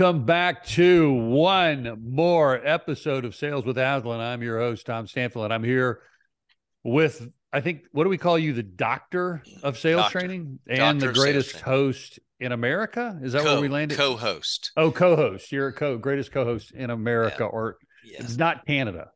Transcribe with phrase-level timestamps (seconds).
[0.00, 4.18] Welcome back to one more episode of Sales with Aslan.
[4.18, 6.00] I'm your host, Tom Stanfield, and I'm here
[6.82, 8.54] with, I think, what do we call you?
[8.54, 10.20] The doctor of sales Doctor.
[10.20, 13.20] training and Doctor the greatest host in America.
[13.22, 13.98] Is that Co- where we landed?
[13.98, 14.72] Co-host.
[14.78, 15.52] oh, co host.
[15.52, 18.22] You're a co greatest co host in America, or Yes.
[18.22, 19.10] it's not Canada.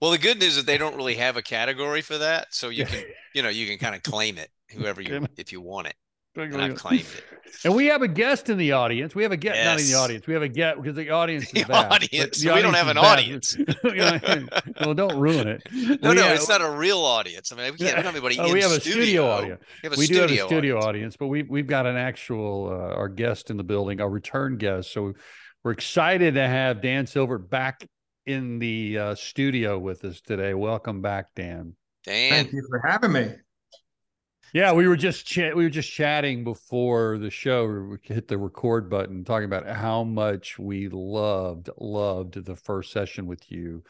[0.00, 2.86] Well, the good news is they don't really have a category for that, so you
[2.86, 5.96] can, you know, you can kind of claim it, whoever you, if you want it.
[6.36, 7.24] And I've claimed it.
[7.64, 9.14] And we have a guest in the audience.
[9.16, 10.26] We have a guest, not in the audience.
[10.28, 12.40] We have a guest because the audience is The vast, but audience.
[12.40, 13.06] the We don't have is an vast.
[13.06, 13.56] audience.
[14.80, 15.62] well, don't ruin it.
[16.00, 17.50] No, We no, have- it's not a real audience.
[17.52, 19.02] I mean, we can't have anybody Oh, in we have a studio.
[19.02, 19.62] studio audience.
[19.82, 21.16] We have a we do have a studio audience, audience.
[21.16, 24.92] but we we've got an actual uh, our guest in the building, our return guest.
[24.92, 25.14] So
[25.64, 27.84] we're excited to have Dan Silvert back
[28.26, 30.54] in the uh, studio with us today.
[30.54, 31.74] Welcome back, Dan.
[32.04, 33.32] Dan, Thank you for having me.
[34.52, 37.66] Yeah, we were just ch- we were just chatting before the show.
[37.66, 43.26] We hit the record button, talking about how much we loved loved the first session
[43.26, 43.84] with you.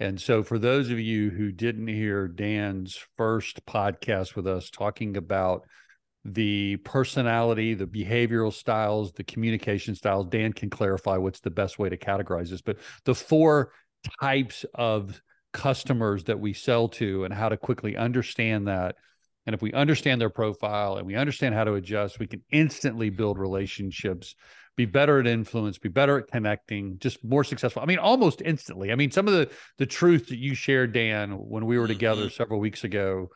[0.00, 5.16] And so, for those of you who didn't hear Dan's first podcast with us, talking
[5.18, 5.66] about
[6.24, 11.90] the personality, the behavioral styles, the communication styles, Dan can clarify what's the best way
[11.90, 12.62] to categorize this.
[12.62, 13.72] But the four
[14.22, 15.20] types of
[15.52, 18.96] customers that we sell to, and how to quickly understand that
[19.46, 23.10] and if we understand their profile and we understand how to adjust, we can instantly
[23.10, 24.34] build relationships,
[24.76, 27.82] be better at influence, be better at connecting, just more successful.
[27.82, 28.92] I mean, almost instantly.
[28.92, 32.26] I mean, some of the the truth that you shared, Dan, when we were together
[32.26, 32.32] Mhm.
[32.32, 33.30] several weeks ago,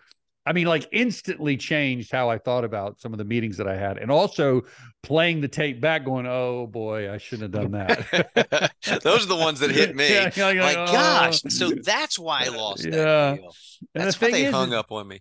[0.48, 3.75] I mean, like instantly changed how I thought about some of the meetings that I
[3.77, 3.98] had.
[3.98, 4.63] And also
[5.03, 8.70] playing the tape back, going, oh boy, I shouldn't have done that.
[9.03, 10.09] those are the ones that hit me.
[10.15, 10.93] Yeah, yeah, yeah, My oh.
[10.93, 12.91] gosh, so that's why I lost Yeah.
[12.93, 13.53] that deal.
[13.95, 15.20] And That's the why they is, hung up on me.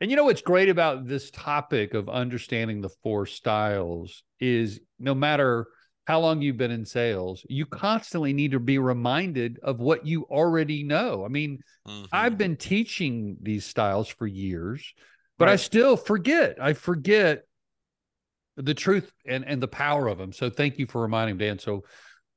[0.00, 5.14] And you know what's great about this topic of understanding the four styles is no
[5.14, 5.66] matter
[6.06, 10.24] how long you've been in sales, you constantly need to be reminded of what you
[10.24, 11.24] already know.
[11.24, 12.08] I mean, Mhm.
[12.12, 14.94] I've been teaching these styles for years,
[15.38, 16.62] but I still forget.
[16.62, 17.44] I forget
[18.56, 20.32] the truth and and the power of them.
[20.32, 21.58] So thank you for reminding Dan.
[21.58, 21.84] So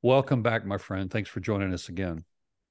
[0.02, 1.10] welcome back, my friend.
[1.10, 2.24] Thanks for joining us again.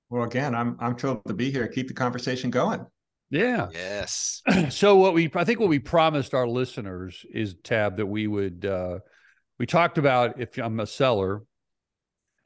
[0.09, 1.68] Well, again, I'm I'm thrilled to be here.
[1.68, 2.85] Keep the conversation going.
[3.31, 3.67] Yeah.
[3.72, 4.41] yes.
[4.69, 8.66] so what we i think what we promised our listeners is tab that we would
[8.66, 9.00] uh
[9.59, 11.44] we talked about if i'm a seller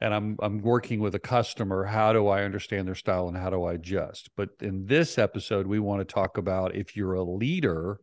[0.00, 3.48] and i'm i'm working with a customer how do i understand their style and how
[3.48, 7.22] do i adjust but in this episode we want to talk about if you're a
[7.22, 7.98] leader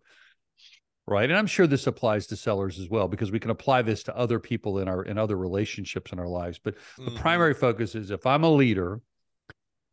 [1.08, 4.02] right and i'm sure this applies to sellers as well because we can apply this
[4.04, 7.16] to other people in our in other relationships in our lives but the Mhm.
[7.18, 9.02] primary focus is if I'm a leader,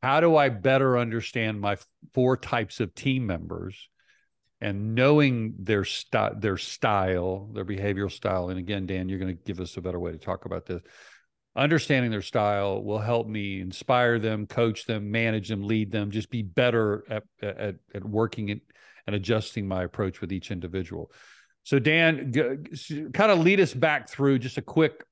[0.03, 1.77] how do I better understand my
[2.15, 3.89] four types of team members
[4.61, 8.49] and knowing their style, their style, their behavioral style.
[8.49, 10.83] And again, Dan, you're going to give us a better way to talk about this.
[11.57, 16.31] Understanding their style will help me inspire them, coach them, manage them, lead them, just
[16.31, 18.61] be better at at, at working it
[19.07, 21.11] and adjusting my approach with each individual.
[21.65, 25.05] So, Dan, g- kind of lead us back through just a quick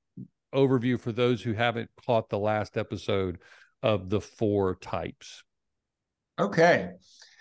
[0.55, 3.39] overview for those who haven't caught the last episode
[3.82, 5.42] of the four types.
[6.38, 6.91] Okay.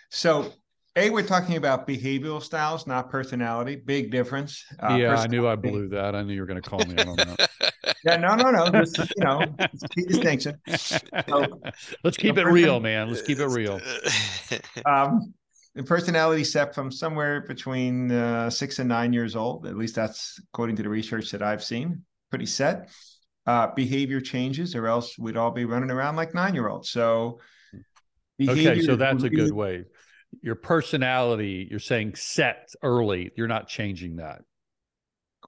[0.09, 0.53] So,
[0.95, 3.75] A, we're talking about behavioral styles, not personality.
[3.75, 4.63] Big difference.
[4.81, 6.15] Uh, yeah, I knew I personality- blew that.
[6.15, 7.49] I knew you were going to call me out on that.
[8.03, 8.69] Yeah, no, no, no.
[8.69, 10.59] This is, you know, it's a key distinction.
[10.77, 11.59] So-
[12.03, 13.09] Let's keep it real, man.
[13.09, 13.79] Let's keep it real.
[14.85, 15.33] Um,
[15.73, 19.65] the personality set from somewhere between uh, six and nine years old.
[19.67, 22.03] At least that's according to the research that I've seen.
[22.29, 22.89] Pretty set.
[23.47, 26.89] Uh, behavior changes, or else we'd all be running around like nine year olds.
[26.89, 27.39] So,
[28.41, 29.85] Okay, so that's a good way.
[30.41, 33.31] Your personality, you're saying set early.
[33.37, 34.41] You're not changing that.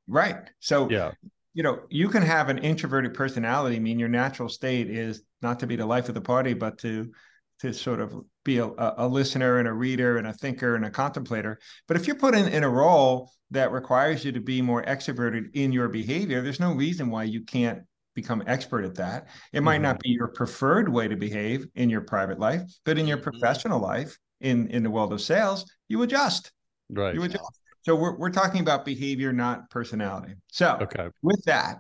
[0.08, 0.38] Right.
[0.60, 1.12] So, Yeah.
[1.54, 3.76] you know, you can have an introverted personality.
[3.76, 6.78] I mean, your natural state is not to be the life of the party, but
[6.80, 7.12] to
[7.60, 8.16] to sort of
[8.46, 11.60] be a, a listener and a reader and a thinker and a contemplator.
[11.88, 15.50] But if you're put in, in a role that requires you to be more extroverted
[15.54, 17.82] in your behavior, there's no reason why you can't
[18.14, 19.28] become expert at that.
[19.54, 23.06] It might not be your preferred way to behave in your private life, but in
[23.08, 23.24] your Mhm.
[23.24, 26.52] professional life, in in the world of sales, you adjust.
[26.90, 27.14] Right.
[27.14, 27.60] You adjust.
[27.84, 30.34] So we're we're talking about behavior, not personality.
[30.48, 31.10] So Okay.
[31.22, 31.78] with that,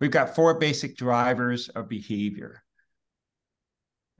[0.00, 2.62] we've got four basic drivers of behavior.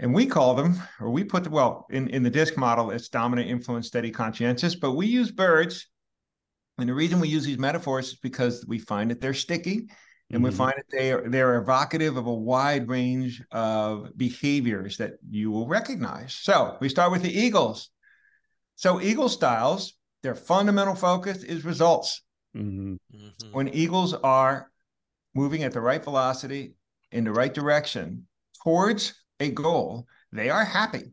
[0.00, 3.10] And we call them, or we put the, well, in, in the DISC model, it's
[3.10, 5.86] dominant, influence, steady, conscientious, but we use birds.
[6.78, 9.90] And the reason we use these metaphors is because we find that they're sticky
[10.30, 10.54] and we Mhm.
[10.54, 15.66] find that they are they're evocative of a wide range of behaviors that you will
[15.66, 16.32] recognize.
[16.32, 17.90] So we start with the eagles.
[18.76, 22.22] So eagle styles, their fundamental focus is results
[22.56, 22.96] Mhm.
[23.14, 23.52] Mhm.
[23.52, 24.70] when eagles are
[25.34, 26.74] moving at the right velocity
[27.12, 28.26] in the right direction
[28.64, 31.12] towards a goal, they are happy.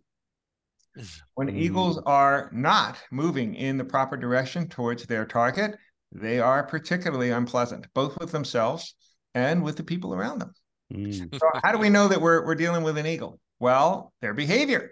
[1.35, 1.57] When mm.
[1.57, 5.75] eagles are not moving in the proper direction towards their target,
[6.11, 8.95] they are particularly unpleasant, both with themselves
[9.35, 10.53] and with the people around them.
[10.93, 11.33] Mm.
[11.39, 13.39] So, how do we know that we're, we're dealing with an eagle?
[13.59, 14.91] Well, their behavior.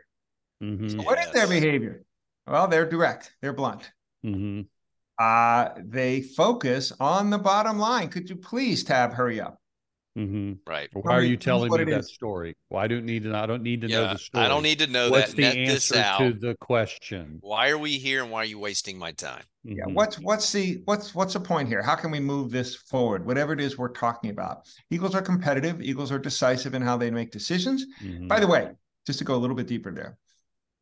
[0.64, 0.90] Mm-hmm.
[0.90, 1.28] So what yes.
[1.28, 2.04] is their behavior?
[2.48, 3.92] Well, they're direct, they're blunt.
[4.26, 4.62] Mm-hmm.
[5.18, 8.10] Uh, they focus on the bottom line.
[8.10, 9.60] Could you please, Tab, hurry up?
[10.18, 10.54] Mm-hmm.
[10.66, 10.90] Right.
[10.94, 12.14] Why are you telling me that is.
[12.14, 12.56] story?
[12.70, 13.36] Well, I don't need to.
[13.36, 14.46] I don't need to yeah, know the story.
[14.46, 15.36] I don't need to know what's that.
[15.36, 17.40] the Net answer to the question?
[17.42, 19.44] Why are we here, and why are you wasting my time?
[19.66, 19.84] Yeah.
[19.84, 19.94] Mm-hmm.
[19.94, 21.82] What's what's the what's what's the point here?
[21.82, 23.26] How can we move this forward?
[23.26, 24.70] Whatever it is we're talking about.
[24.90, 25.82] Eagles are competitive.
[25.82, 27.86] Eagles are decisive in how they make decisions.
[28.02, 28.30] Mm-hmm.
[28.30, 28.72] By the way,
[29.06, 30.18] just to go a little bit deeper there,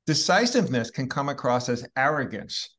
[0.06, 2.70] decisiveness can come across as arrogance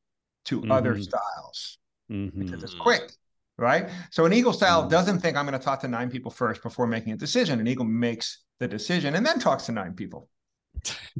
[0.44, 1.02] to other mm-hmm.
[1.02, 1.78] styles
[2.08, 2.82] because it's mm-hmm.
[2.82, 3.10] quick
[3.58, 3.90] right?
[4.10, 4.90] So an eagle style mm-hmm.
[4.90, 7.60] doesn't think I'm going to talk to nine people first before making a decision.
[7.60, 10.28] An eagle makes the decision and then talks to nine people,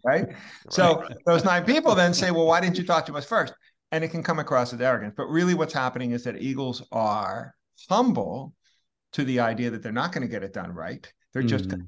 [0.04, 0.25] right?
[0.26, 0.36] right
[0.70, 3.52] so those nine people then say, well, why didn't you talk to us first?
[3.92, 5.14] And it can come across as arrogance.
[5.16, 7.54] But really, what's happening is that eagles are
[7.88, 8.54] humble
[9.12, 11.10] to the idea that they're not going to get it done right.
[11.32, 11.82] They're just mm-hmm.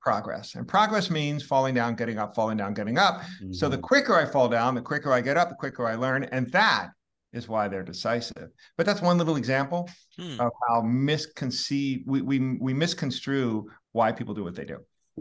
[0.00, 0.54] progress.
[0.54, 3.20] And progress means falling down, getting up, falling down, getting up.
[3.20, 3.52] Mm-hmm.
[3.52, 3.82] So the mm-hmm.
[3.82, 6.24] quicker I fall down, the quicker I get up, the quicker I learn.
[6.24, 6.90] And that
[7.32, 8.50] is why they're decisive.
[8.76, 9.88] But that's one little example
[10.18, 10.40] hmm.
[10.40, 14.78] of how misconceive we, we we misconstrue why people do what they do.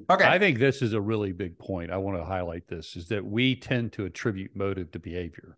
[0.09, 0.25] Okay.
[0.25, 1.91] I think this is a really big point.
[1.91, 5.57] I want to highlight this is that we tend to attribute motive to behavior.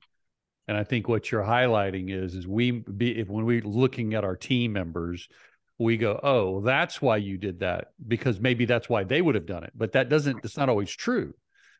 [0.67, 4.23] And I think what you're highlighting is is we be if when we're looking at
[4.23, 5.27] our team members,
[5.77, 9.45] we go, oh, that's why you did that because maybe that's why they would have
[9.45, 9.71] done it.
[9.75, 10.43] But that doesn't.
[10.43, 11.33] It's not always true.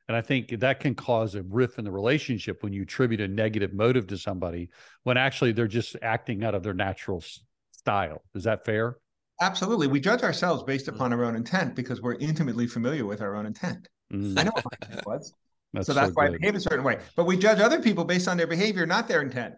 [0.08, 3.28] And I think that can cause a rift in the relationship when you attribute a
[3.28, 4.70] negative motive to somebody
[5.04, 7.24] when actually they're just acting out of their natural
[7.72, 8.22] style.
[8.36, 8.98] Is that fair?
[9.42, 9.88] Absolutely.
[9.88, 10.96] We judge ourselves based mm.
[10.96, 13.88] upon our own intent because we're intimately familiar with our own intent.
[14.14, 14.40] Mm.
[14.40, 15.34] I know what my intent was.
[15.74, 17.00] That's so that's so why I behave a certain way.
[17.16, 19.54] But we judge other people based on their behavior, not their intent.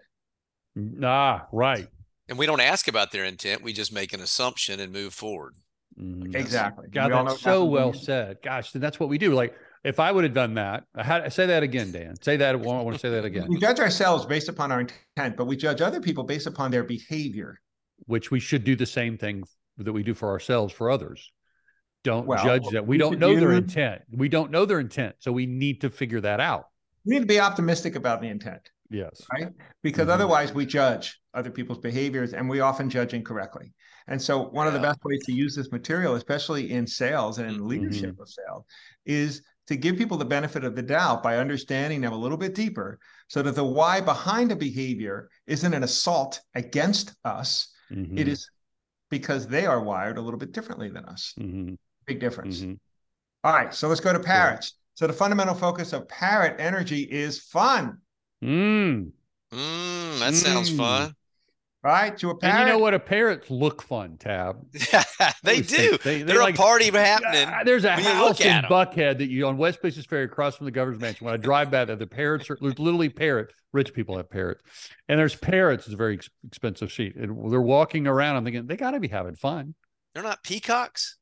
[1.03, 1.87] Ah, right.
[2.29, 3.63] And we don't ask about their intent.
[3.63, 5.55] We just make an assumption and move forward.
[5.99, 6.35] Mm.
[6.35, 6.87] Exactly.
[6.91, 8.37] God, we that's so well said.
[8.43, 9.33] Gosh, that's what we do.
[9.33, 12.15] Like if I would have done that, I had say that again, Dan.
[12.21, 12.55] Say that.
[12.55, 13.47] I want to say that again.
[13.49, 16.83] We judge ourselves based upon our intent, but we judge other people based upon their
[16.83, 17.59] behavior.
[18.05, 19.43] Which we should do the same thing
[19.77, 21.31] that we do for ourselves for others.
[22.03, 22.85] Don't well, judge that.
[22.85, 24.01] We, we don't know their intent.
[24.11, 26.65] We don't know their intent, so we need to figure that out.
[27.05, 28.69] We need to be optimistic about the intent.
[28.89, 29.21] Yes.
[29.31, 29.47] Right.
[29.81, 30.11] Because mm-hmm.
[30.11, 33.73] otherwise, we judge other people's behaviors, and we often judge incorrectly.
[34.07, 34.67] And so, one yeah.
[34.67, 38.21] of the best ways to use this material, especially in sales and in leadership mm-hmm.
[38.21, 38.65] of sales,
[39.05, 42.55] is to give people the benefit of the doubt by understanding them a little bit
[42.55, 47.69] deeper so that the why behind a behavior isn't an assault against us.
[47.91, 48.17] Mm-hmm.
[48.17, 48.49] It is
[49.09, 51.33] because they are wired a little bit differently than us.
[51.39, 51.75] Mm-hmm.
[52.05, 52.61] Big difference.
[52.61, 52.73] Mm-hmm.
[53.43, 53.73] All right.
[53.73, 54.73] So let's go to parrots.
[54.95, 57.99] So the fundamental focus of parrot energy is fun.
[58.43, 59.11] Mm.
[59.51, 60.77] Mm, that sounds mm.
[60.77, 61.15] fun
[61.83, 62.17] right?
[62.17, 62.55] To a parrot.
[62.55, 62.93] And you know what?
[62.93, 64.65] A parrots look fun, Tab.
[65.43, 65.97] they do.
[66.03, 67.47] They, are like, a party happening.
[67.47, 70.71] Uh, there's a house in Buckhead that you on West Paces Ferry across from the
[70.71, 71.25] governor's mansion.
[71.25, 73.53] When I drive by there, the parrots are there's literally parrot.
[73.73, 74.61] Rich people have parrots,
[75.09, 75.85] and there's parrots.
[75.85, 78.37] It's a very expensive sheet, and they're walking around.
[78.37, 79.73] I'm thinking they got to be having fun.
[80.13, 81.17] They're not peacocks.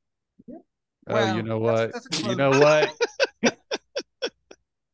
[1.07, 1.93] Oh, well, you know what?
[1.93, 2.95] That's, that's you know what?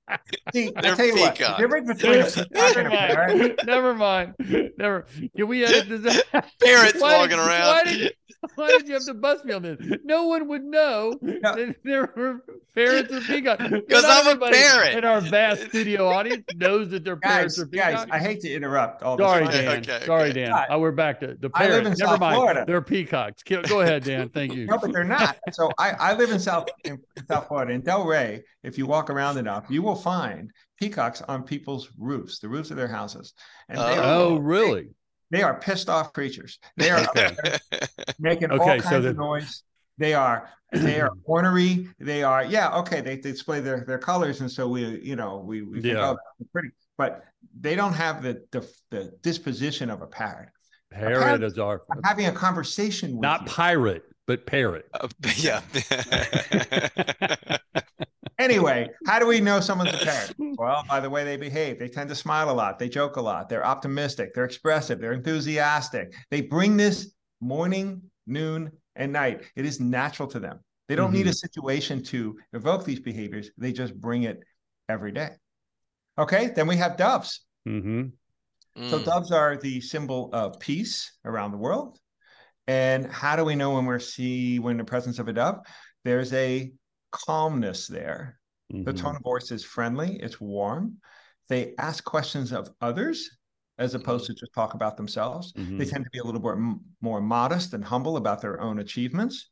[0.54, 4.36] See, They're tell you what, the difference between a Never mind.
[4.78, 5.06] Never.
[5.36, 6.24] Can we edit this?
[6.64, 7.68] Parrots why walking did, around.
[7.68, 8.14] Why did,
[8.56, 9.78] why did you have to bust me on this?
[10.04, 11.40] No one would know no.
[11.42, 12.44] that there were
[12.76, 13.64] parrots or peacocks.
[13.68, 14.96] Because I'm a parrot.
[14.96, 18.06] And our vast studio audience knows that they're parrots or peacocks.
[18.06, 19.04] Guys, I hate to interrupt.
[19.04, 19.80] All Sorry, Dan.
[19.80, 20.54] Okay, Sorry, Dan.
[20.70, 21.74] Oh, we're back to the parrots.
[21.74, 22.36] I live in Never South mind.
[22.36, 22.64] Florida.
[22.66, 23.44] They're peacocks.
[23.44, 24.30] Go ahead, Dan.
[24.30, 24.66] Thank you.
[24.68, 25.38] No, but they're not.
[25.52, 27.74] So I, I live in South in South Florida.
[27.74, 32.50] In Delray, if you walk around enough, you will find peacocks on people's roofs, the
[32.50, 33.34] roofs of their houses.
[33.70, 34.90] And uh, oh, really?
[35.30, 36.60] They are pissed off creatures.
[36.78, 37.06] They are
[38.20, 39.10] making okay, all kinds so the...
[39.10, 39.64] of noise.
[39.98, 41.90] They are they are ornery.
[42.00, 43.02] They are yeah okay.
[43.02, 46.12] They, they display their their colors, and so we you know we we think, yeah.
[46.12, 46.18] oh
[46.54, 47.24] pretty, but
[47.60, 50.50] they don't have the, the the disposition of a parrot.
[50.92, 53.20] Parrot, parrot is our having a conversation.
[53.20, 53.48] Not you.
[53.48, 54.86] pirate, but parrot.
[54.94, 55.08] Uh,
[55.38, 55.62] yeah.
[58.38, 60.34] anyway, how do we know someone's a parrot?
[60.38, 61.80] Well, by the way they behave.
[61.80, 62.78] They tend to smile a lot.
[62.78, 63.50] They joke a lot.
[63.50, 64.34] They're optimistic.
[64.36, 65.00] They're expressive.
[65.00, 66.14] They're enthusiastic.
[66.30, 69.44] They bring this morning, noon, and night.
[69.56, 70.60] It is natural to them.
[70.88, 71.18] They don't mm-hmm.
[71.18, 73.50] need a situation to evoke these behaviors.
[73.58, 74.44] They just bring it
[74.90, 75.32] every day.
[76.18, 77.42] Okay, then we have doves.
[77.68, 78.04] Mm-hmm.
[78.82, 78.90] Mm.
[78.90, 82.00] So doves are the symbol of peace around the world.
[82.68, 85.60] And how do we know when we're see when the presence of a dove?
[86.04, 86.72] There's a
[87.12, 88.40] calmness there.
[88.74, 88.84] Mm-hmm.
[88.84, 90.98] The tone of voice is friendly, it's warm.
[91.50, 93.30] They ask questions of others
[93.78, 95.54] as opposed to just talk about themselves.
[95.54, 95.78] Mm-hmm.
[95.78, 99.50] They tend to be a little more, more modest and humble about their own achievements.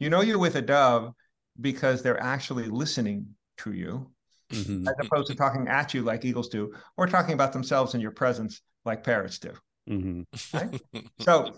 [0.00, 1.12] You know you're with a dove
[1.60, 4.10] because they're actually listening to you
[4.50, 4.88] mm-hmm.
[4.88, 8.10] as opposed to talking at you like eagles do or talking about themselves in your
[8.10, 9.52] presence like parrots do.
[9.88, 10.56] Mm-hmm.
[10.56, 11.06] Right?
[11.20, 11.54] so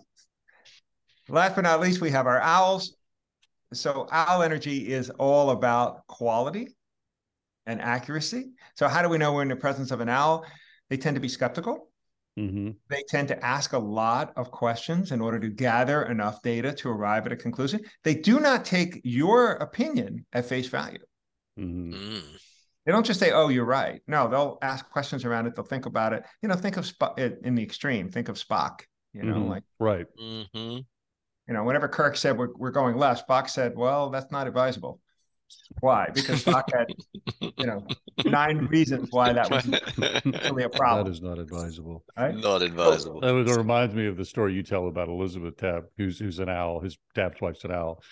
[1.28, 2.96] last but not least, we have our owls.
[3.72, 6.68] So owl energy is all about quality
[7.66, 8.52] and accuracy.
[8.76, 10.46] So how do we know we're in the presence of an owl?
[10.88, 11.90] They tend to be skeptical.
[12.38, 12.70] Mm-hmm.
[12.88, 16.88] They tend to ask a lot of questions in order to gather enough data to
[16.88, 17.80] arrive at a conclusion.
[18.04, 21.00] They do not take your opinion at face value.
[21.58, 21.92] Mm-hmm.
[21.94, 22.22] Mm.
[22.86, 25.56] They don't just say, "Oh, you're right." No, they'll ask questions around it.
[25.56, 26.22] They'll think about it.
[26.40, 28.08] You know, think of Spock in the extreme.
[28.08, 28.80] Think of Spock.
[29.12, 29.48] You know, mm-hmm.
[29.48, 30.06] like right.
[31.48, 35.00] You know, whenever Kirk said we're, we're going left, Spock said, "Well, that's not advisable."
[35.80, 36.08] Why?
[36.12, 36.88] Because Spock had,
[37.56, 37.86] you know,
[38.26, 39.66] nine reasons why that was
[40.50, 41.06] really a problem.
[41.06, 42.04] That is not advisable.
[42.18, 42.34] Right?
[42.34, 43.20] Not advisable.
[43.20, 46.50] That was, reminds me of the story you tell about Elizabeth Tab, who's who's an
[46.50, 46.80] owl.
[46.80, 48.02] His Tab's wife's an owl,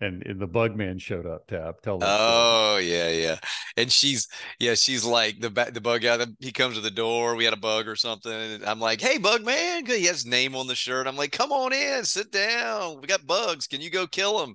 [0.00, 3.36] and, and the bug man showed up Tab tell them oh yeah yeah.
[3.76, 7.44] And she's yeah she's like the the bug guy he comes to the door we
[7.44, 10.66] had a bug or something and i'm like hey bug man he has name on
[10.66, 11.06] the shirt.
[11.06, 13.00] I'm like come on in sit down.
[13.00, 13.66] We got bugs.
[13.66, 14.54] Can you go kill them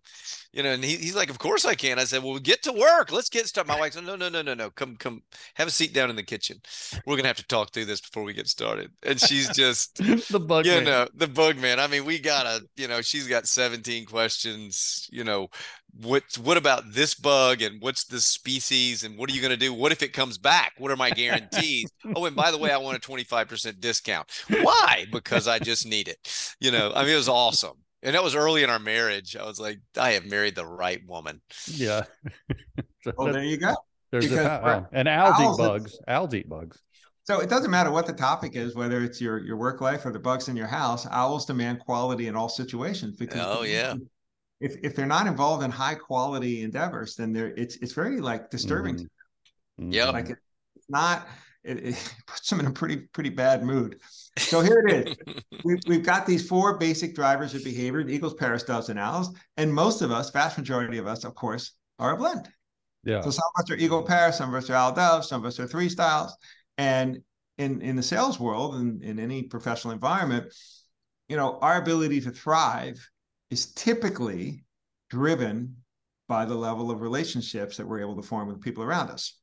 [0.52, 2.00] you know, and he, he's like, of course I can.
[2.00, 3.12] I said, well, get to work.
[3.12, 3.72] Let's get started.
[3.72, 4.70] My wife said, no, no, no, no, no.
[4.72, 5.22] Come, come,
[5.56, 6.60] have a seat down in the kitchen.
[7.06, 8.92] We're gonna have to talk through this before we get started.
[9.04, 9.96] And she's just
[10.32, 10.84] the bug, you man.
[10.86, 11.80] know, the bug man.
[11.80, 15.08] I mean, we gotta, you know, she's got 17 questions.
[15.12, 15.50] You know,
[16.02, 19.58] what what about this bug and what's the species and what are you going to
[19.58, 22.72] do what if it comes back what are my guarantees oh and by the way
[22.72, 24.30] i want a 25% discount
[24.62, 28.24] why because i just need it you know i mean it was awesome and that
[28.24, 29.36] was early in our marriage.
[29.36, 31.42] I was like, I have married the right woman.
[31.68, 32.04] Yeah.
[33.04, 33.76] so well, there you go.
[34.12, 36.00] There's because a, oh, and owls eat bugs.
[36.08, 36.80] Owls eat bugs.
[37.26, 40.12] So it doesn't matter what the topic is, whether it's your your work life or
[40.12, 41.06] the bugs in your house.
[41.12, 43.94] Owls demand quality in all situations because oh yeah,
[44.60, 48.50] if if they're not involved in high quality endeavors, then they're it's it's very like
[48.50, 48.96] disturbing.
[48.96, 49.92] Mm-hmm.
[49.92, 51.28] Yeah, like it's not
[51.64, 54.00] it, it, puts them in a pretty pretty bad mood.
[54.40, 55.44] So here it is.
[55.64, 59.34] we've, we've got these four basic drivers of behavior: the eagles, parrots, doves, and owls.
[59.58, 62.50] And most of us, vast majority of us, of course, are a blend.
[63.04, 63.22] Yeah.
[63.22, 65.46] So some of us are eagle parrots, some of us are owl doves, some of
[65.46, 66.36] us are three styles.
[66.78, 67.20] And
[67.58, 70.54] in in the sales world and in, in any professional environment,
[71.28, 73.00] you know, our ability to thrive
[73.50, 74.64] is typically
[75.10, 75.76] driven
[76.28, 79.39] by the level of relationships that we're able to form with people around us.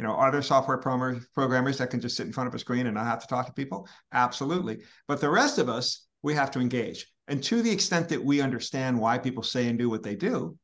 [0.00, 2.86] You know, are there software programmers that can just sit in front of a screen
[2.86, 3.86] and not have to talk to people?
[4.14, 4.78] Absolutely.
[5.06, 7.06] But the rest of us, we have to engage.
[7.28, 10.56] And to the extent that we understand why people say and do what they do,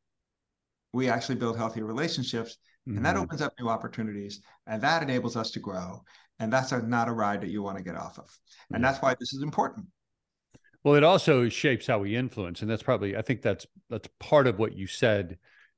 [0.94, 2.56] we actually build healthier relationships.
[2.88, 2.96] Mm-hmm.
[2.96, 3.24] And that mm-hmm.
[3.24, 4.40] opens up new opportunities.
[4.66, 6.02] And that enables us to grow.
[6.38, 8.30] And that's a, not a ride that you want to get off of.
[8.72, 9.84] And that's why this is important.
[10.82, 12.62] Well, it also shapes how we influence.
[12.62, 15.36] And that's probably, I think that's that's part of what you said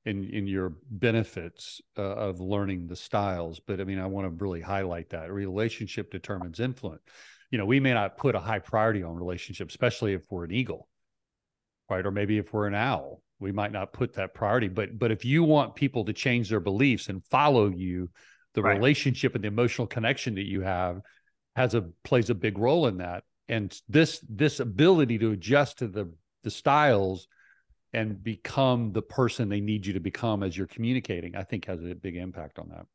[0.08, 4.44] in in your benefits uh, of learning the styles but i mean i want to
[4.44, 5.32] really highlight that.
[5.32, 7.02] Relationship determines influence.
[7.50, 10.52] You know we may not put a high priority on relationship especially if we're an
[10.52, 10.88] eagle
[11.90, 12.04] right?
[12.04, 14.68] Or maybe if we're an owl we might not put that priority.
[14.68, 18.10] But but if you want people to change their beliefs and follow you
[18.54, 18.76] the right.
[18.76, 21.00] relationship and the emotional connection that you have
[21.54, 23.24] has a plays a big role in that.
[23.48, 26.12] And this this ability to adjust to the
[26.42, 27.28] the styles
[27.92, 31.82] and become the person they need you to become as you're communicating, I think has
[31.82, 32.86] a big impact on that.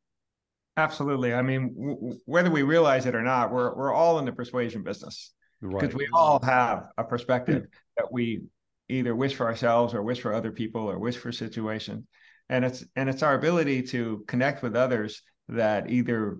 [0.76, 1.34] Absolutely.
[1.34, 4.82] I mean, w- whether we realize it or not, we're we're all in the persuasion
[4.82, 5.94] business because right.
[5.94, 8.42] we all have a perspective that we
[8.88, 12.04] either wish for ourselves or wish for other people or wish for situations,
[12.48, 16.38] and it's and it's our ability to connect with others that either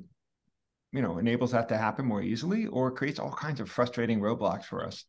[0.92, 4.64] you know enables that to happen more easily or creates all kinds of frustrating roadblocks
[4.64, 5.04] for us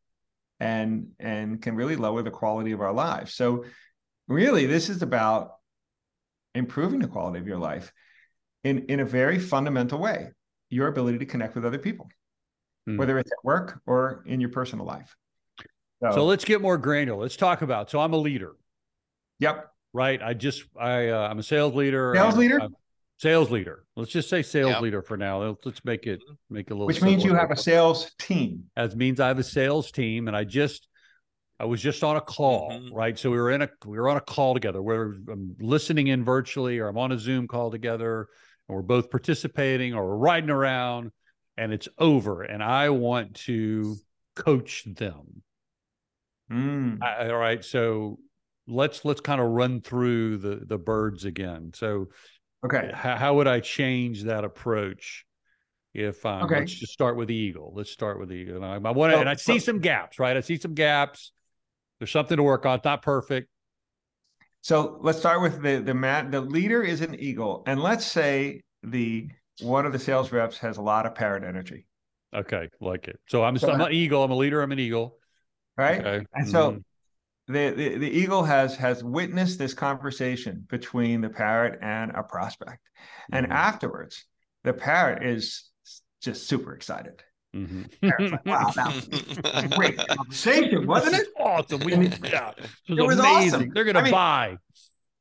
[0.59, 3.33] and and can really lower the quality of our lives.
[3.33, 3.65] So
[4.27, 5.51] really this is about
[6.53, 7.91] improving the quality of your life
[8.63, 10.29] in in a very fundamental way.
[10.69, 12.09] Your ability to connect with other people,
[12.89, 12.97] mm.
[12.97, 15.15] whether it's at work or in your personal life.
[16.01, 17.21] So, so, let's get more granular.
[17.21, 17.89] Let's talk about.
[17.89, 18.53] So I'm a leader.
[19.39, 19.71] Yep.
[19.93, 20.21] Right.
[20.21, 22.13] I just I uh, I'm a sales leader.
[22.15, 22.59] Sales I'm, leader.
[22.61, 22.75] I'm,
[23.17, 23.83] sales leader.
[23.95, 24.81] Let's just say sales yep.
[24.81, 25.55] leader for now.
[25.63, 26.87] Let's make it make a little.
[26.87, 28.65] Which means you have a sales team.
[28.75, 30.87] That means I have a sales team, and I just
[31.59, 32.93] I was just on a call, mm-hmm.
[32.93, 33.17] right?
[33.17, 34.81] So we were in a we were on a call together.
[34.81, 38.27] We're I'm listening in virtually, or I'm on a Zoom call together,
[38.67, 41.11] and we're both participating, or we're riding around,
[41.57, 42.43] and it's over.
[42.43, 43.95] And I want to
[44.35, 45.43] coach them.
[46.51, 47.01] Mm.
[47.01, 47.63] I, all right.
[47.63, 48.19] So
[48.67, 51.71] let's let's kind of run through the the birds again.
[51.73, 52.09] So
[52.65, 52.91] Okay.
[52.93, 55.25] how, how would I change that approach?
[55.93, 56.59] If um, Okay.
[56.59, 57.71] let's just start with the eagle.
[57.75, 58.57] Let's start with the eagle.
[58.57, 60.35] And I, I want to, So- and I see so- some gaps, right?
[60.35, 61.31] I see some gaps.
[61.99, 62.75] There's something to work on.
[62.77, 63.47] It's not perfect.
[64.61, 66.31] So let's start with the the man.
[66.31, 69.29] The leader is an eagle, and let's say the
[69.61, 71.85] one of the sales reps has a lot of parrot energy,
[72.35, 73.19] Okay, like it.
[73.29, 74.23] So I'm, So- I'm an eagle.
[74.23, 74.61] I'm a leader.
[74.61, 75.17] I'm an eagle.
[75.77, 75.99] right?
[76.05, 76.25] Okay.
[76.33, 76.83] And so Mhm.
[77.47, 82.81] The, the the eagle has has witnessed this conversation between the parrot and a prospect,
[83.31, 83.51] and Mhm.
[83.51, 84.25] afterwards,
[84.63, 85.69] the parrot is
[86.21, 87.23] just super excited.
[87.55, 87.91] Mhm.
[88.01, 89.07] Like, wow, that was
[89.75, 91.27] great conversation, wasn't it?
[91.39, 91.79] awesome.
[91.81, 93.53] We, yeah, it was, It was amazing.
[93.53, 93.71] awesome.
[93.73, 94.57] They're gonna I mean, buy.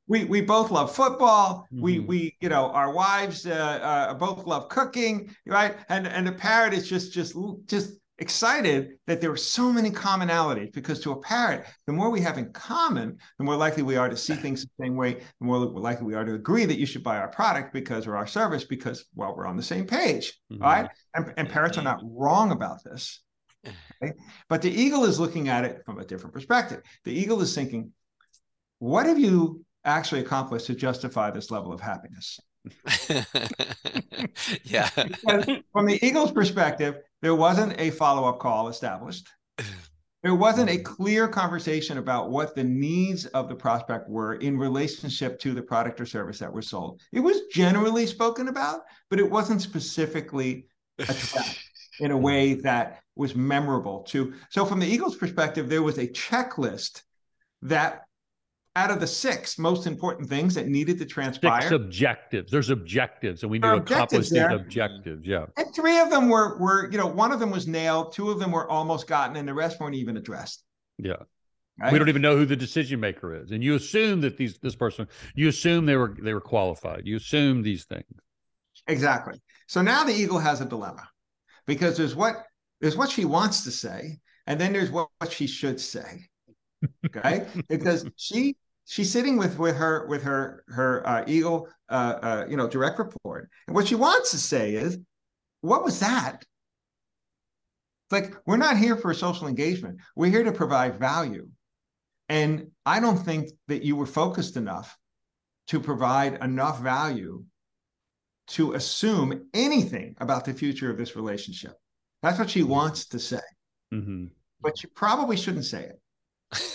[0.07, 1.67] we we both love football.
[1.73, 2.07] We Mhm.
[2.07, 5.77] we you know our wives uh, uh, both love cooking, right?
[5.89, 7.35] And and the parrot is just just
[7.67, 12.21] just excited that there are so many commonalities because to a parrot, the more we
[12.21, 15.15] have in common, the more likely we are to see things the same way.
[15.15, 18.17] The more likely we are to agree that you should buy our product because or
[18.17, 20.61] our service because well we're on the same page, Mhm.
[20.61, 20.89] right?
[21.15, 23.21] And, and parrots are not wrong about this.
[24.49, 26.83] But the eagle is looking at it from a different perspective.
[27.05, 27.93] The eagle is thinking,
[28.79, 32.39] what have you actually accomplished to justify this level of happiness?
[34.65, 34.89] yeah.
[34.97, 39.29] Because from the eagle's perspective, there wasn't a follow-up call established.
[40.23, 40.85] There wasn't a mm.
[40.85, 46.01] clear conversation about what the needs of the prospect were in relationship to the product
[46.01, 47.03] or service that was sold.
[47.13, 48.81] It was generally spoken about,
[49.11, 50.67] but it wasn't specifically
[50.99, 51.59] addressed
[52.01, 54.33] in a way that was memorable to.
[54.49, 57.03] So, from the Eagles' perspective, there was a checklist
[57.61, 58.04] that
[58.77, 62.51] out of the six most important things that needed to transpire, Six objectives.
[62.51, 65.25] There's objectives, and we need to accomplish these objectives.
[65.25, 65.47] Yeah.
[65.57, 68.39] and three of them were were you know one of them was nailed, two of
[68.39, 70.65] them were almost gotten, and the rest weren't even addressed.
[70.99, 71.15] Yeah.
[71.81, 71.93] right?
[71.93, 74.75] We don't even know who the decision maker is, and you assume that these this
[74.75, 77.03] person, you assume they were they were qualified.
[77.05, 78.05] You assume these things.
[78.89, 79.41] Exactly.
[79.69, 81.09] So now the eagle has a dilemma
[81.67, 82.45] because there's what
[82.81, 84.19] there's what she wants to say,
[84.49, 86.27] and then there's what, what she should say.
[87.07, 92.47] Okay, because she she's sitting with with her with her her uh, eagle uh, uh,
[92.49, 94.99] you know direct report, and what she wants to say is,
[95.61, 96.45] what was that?
[98.11, 100.01] Like we're not here for social engagement.
[100.15, 101.49] We're here to provide value,
[102.29, 104.97] and I don't think that you were focused enough
[105.69, 107.45] to provide enough value
[108.47, 111.73] to assume anything about the future of this relationship.
[112.23, 113.41] That's what she wants to say,
[113.91, 114.27] hmm
[114.61, 116.01] but you probably shouldn't say it.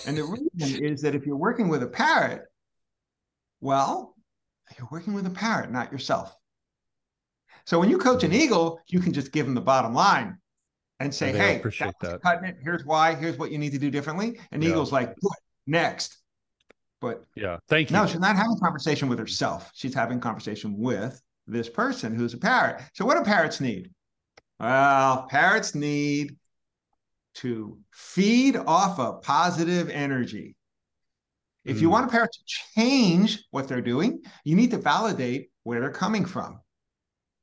[0.05, 2.43] And the reason is that if you're working with a parrot,
[3.61, 4.15] well,
[4.77, 6.35] you're working with a parrot, not yourself.
[7.65, 8.37] So when you coach an hmm.
[8.37, 10.37] eagle, you can just give them the bottom line
[10.99, 12.57] and say, oh, And hey, appreciate that cutting it.
[12.61, 13.15] Here's why.
[13.15, 14.39] Here's what you need to do differently.
[14.51, 14.71] And Yeah.
[14.71, 15.15] eagle's like,
[15.65, 16.17] next.
[16.99, 17.57] But Yeah.
[17.67, 17.95] Thank you.
[17.95, 19.71] no, she's not having a conversation with herself.
[19.73, 22.81] She's having a conversation with this person who's a parrot.
[22.93, 23.91] So, what do parrots need?
[24.59, 26.37] Well, parrots need
[27.39, 30.55] to feed off of positive energy.
[31.65, 31.91] If you Mm.
[31.91, 32.39] want a parent to
[32.75, 36.59] change what they're doing, you need to validate where they're coming from.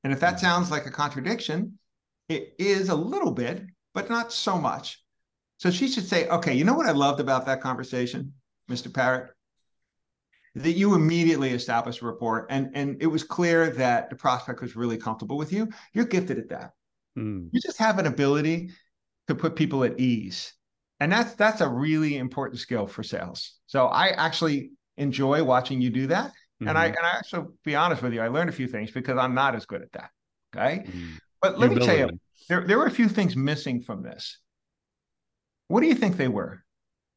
[0.04, 0.40] And if that Mhm.
[0.40, 1.78] sounds like a contradiction,
[2.28, 5.02] it is a little bit, but not so much.
[5.58, 8.34] So she should say, okay, you know what I loved about that conversation,
[8.68, 8.92] Mr.
[8.92, 9.30] Parrot?
[10.54, 14.76] That you immediately established a rapport and, and it was clear that the prospect was
[14.76, 15.68] really comfortable with you.
[15.92, 16.72] You're gifted at that.
[17.16, 17.50] Mm.
[17.52, 18.72] You just have an ability
[19.28, 20.52] to put people at ease.
[21.00, 23.54] And that's that's a really important skill for sales.
[23.66, 26.32] So I actually enjoy watching you do that.
[26.60, 29.18] And I and I actually be honest with you, I learned a few things because
[29.18, 30.10] I'm not as good at that.
[30.54, 30.84] Okay.
[30.86, 31.18] Mhm.
[31.42, 34.38] But let me tell you, there, there were a few things missing from this.
[35.68, 36.64] What do you think they were?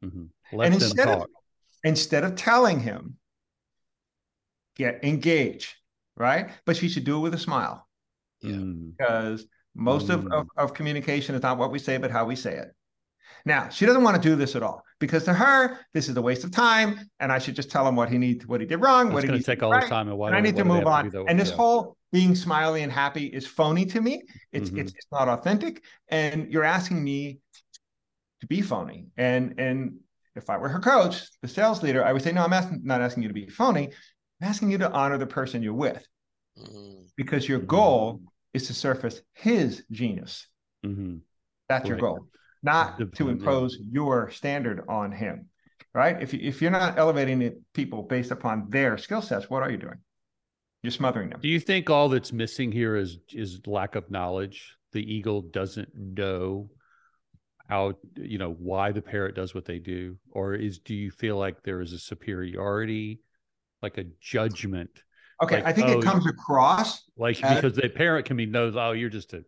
[0.04, 0.30] Mhm.
[0.52, 1.28] Let them instead of-
[1.86, 3.16] Instead of telling him,
[4.76, 5.78] get engage,
[6.18, 6.50] right?
[6.66, 7.88] But she should do it with a smile
[8.42, 8.58] Yeah.
[8.98, 9.46] Because
[9.76, 10.34] most of, Mm.
[10.34, 12.70] of, of communication is not what we say, but how we say it.
[13.46, 16.22] Now, she doesn't want to do this at all because to her, this is a
[16.22, 17.00] waste of time.
[17.20, 19.24] And I should just tell him what he needs, what he did wrong, what It's
[19.24, 19.82] he going needs to take do all right.
[19.82, 20.10] this time.
[20.10, 21.06] And why and I need to move on.
[21.06, 21.26] do that?
[21.30, 21.56] And this Yeah.
[21.56, 24.24] whole being smiley and happy is phony to me.
[24.52, 24.80] It's Mhm.
[24.80, 25.84] it's it's not authentic.
[26.10, 27.40] And you're asking me
[28.42, 29.08] to be phony.
[29.16, 30.00] And and
[30.36, 33.02] if I were her coach, the sales leader, I would say, no, I'm asking, not
[33.02, 33.88] asking you to be phony.
[34.42, 36.06] I'm asking you to honor the person you're with
[36.58, 37.08] Mm.
[37.16, 37.68] because your Mhm.
[37.68, 38.22] goal
[38.54, 40.48] is to surface his genius.
[40.86, 41.22] Mhm.
[41.68, 42.28] That's your goal,
[42.64, 45.50] not to impose your standard on him.
[45.94, 46.22] Right?
[46.22, 49.78] If you, if you're not elevating people based upon their skill sets, what are you
[49.78, 49.98] doing?
[50.84, 51.42] You're smothering them.
[51.42, 54.76] Do you think all that's missing here is is lack of knowledge?
[54.92, 56.70] The eagle doesn't know
[57.68, 61.38] how you know why the parrot does what they do, or is do you feel
[61.38, 63.22] like there is a superiority,
[63.82, 65.04] like a judgment?
[65.42, 67.04] Okay, Like, I think oh, it comes across.
[67.18, 69.44] Like Uh, because the parent can be knows, oh, you're just a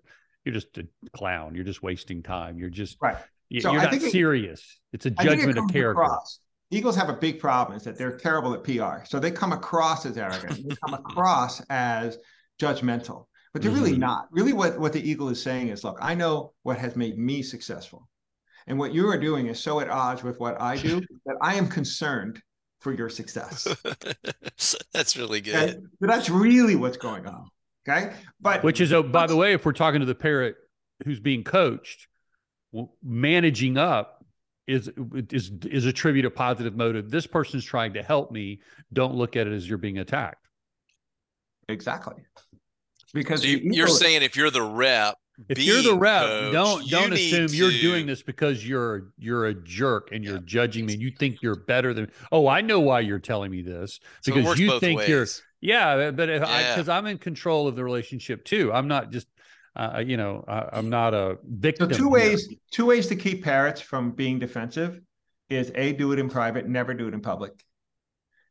[0.45, 1.53] you're just a clown.
[1.53, 2.57] You're just wasting time.
[2.57, 3.15] You're just Right.
[3.49, 4.79] you- So you're I not think it- serious.
[4.91, 6.01] it's a think it judgment of character.
[6.01, 6.39] across.
[6.71, 9.05] Eagles have a big problem is that they're terrible at PR.
[9.05, 10.67] So they come across as arrogant.
[10.67, 12.17] they come across as
[12.59, 13.99] judgmental, but they're really Mhm.
[13.99, 14.27] not.
[14.31, 17.43] Really, what, what the Eagle is saying is, look, I know what has made me
[17.43, 18.07] successful.
[18.67, 21.55] And what you are doing is so at odds with what I do that I
[21.55, 22.41] am concerned
[22.81, 23.67] for your success.
[24.93, 25.51] That's really Okay?
[25.51, 25.89] good.
[26.01, 27.49] So that's really what's going on.
[27.87, 28.13] Okay.
[28.39, 30.55] But Which is, oh, by the way, if we're talking to the parrot
[31.05, 32.07] who's being coached,
[33.03, 34.23] managing up
[34.67, 34.89] is
[35.31, 37.09] is is attribute a positive motive.
[37.09, 38.61] This person's trying to help me.
[38.93, 40.47] Don't look at it as you're being attacked.
[41.69, 42.15] exactly.
[43.13, 45.15] Because So you, you're saying if you're the rep,
[45.49, 49.11] If you're the being rep, don't don't need assume you're to- doing this because you're
[49.17, 50.41] you're a jerk and you're Yeah.
[50.45, 50.93] judging me.
[50.93, 52.11] and You think you're better than.
[52.31, 55.25] Oh, I know why you're telling me this So because works you both think you're.
[55.61, 58.73] Yeah, but if I because I'm in control of the relationship too.
[58.73, 59.27] I'm not just,
[59.75, 61.85] uh, you know, I, I'm not a victim.
[61.85, 61.97] So victim.
[61.97, 62.29] two here.
[62.29, 65.01] ways, two ways to keep parrots from being defensive
[65.49, 67.51] is a do it in private, never do it in public.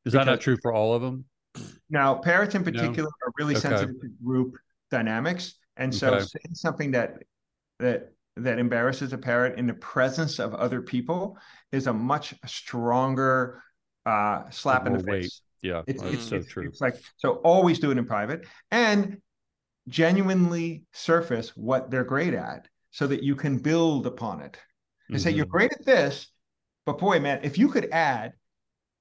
[0.05, 1.24] Is that not true for all of them?
[1.88, 3.68] Now, parrots in particular are really Okay.
[3.68, 4.57] sensitive to group
[4.90, 6.18] dynamics, and so Okay.
[6.18, 7.18] saying something that
[7.80, 11.36] that that embarrasses a parrot in the presence of other people
[11.72, 13.62] is a much stronger
[14.06, 15.24] uh, slap in the weight.
[15.24, 15.42] face.
[15.62, 16.68] Yeah, It's, it's, so it's, true.
[16.68, 19.18] it's like so always do it in private and
[19.88, 24.58] genuinely surface what they're great at so that you can build upon it
[25.12, 25.50] and say you're Mhm.
[25.50, 26.28] great at this
[26.86, 28.32] but boy man if you could add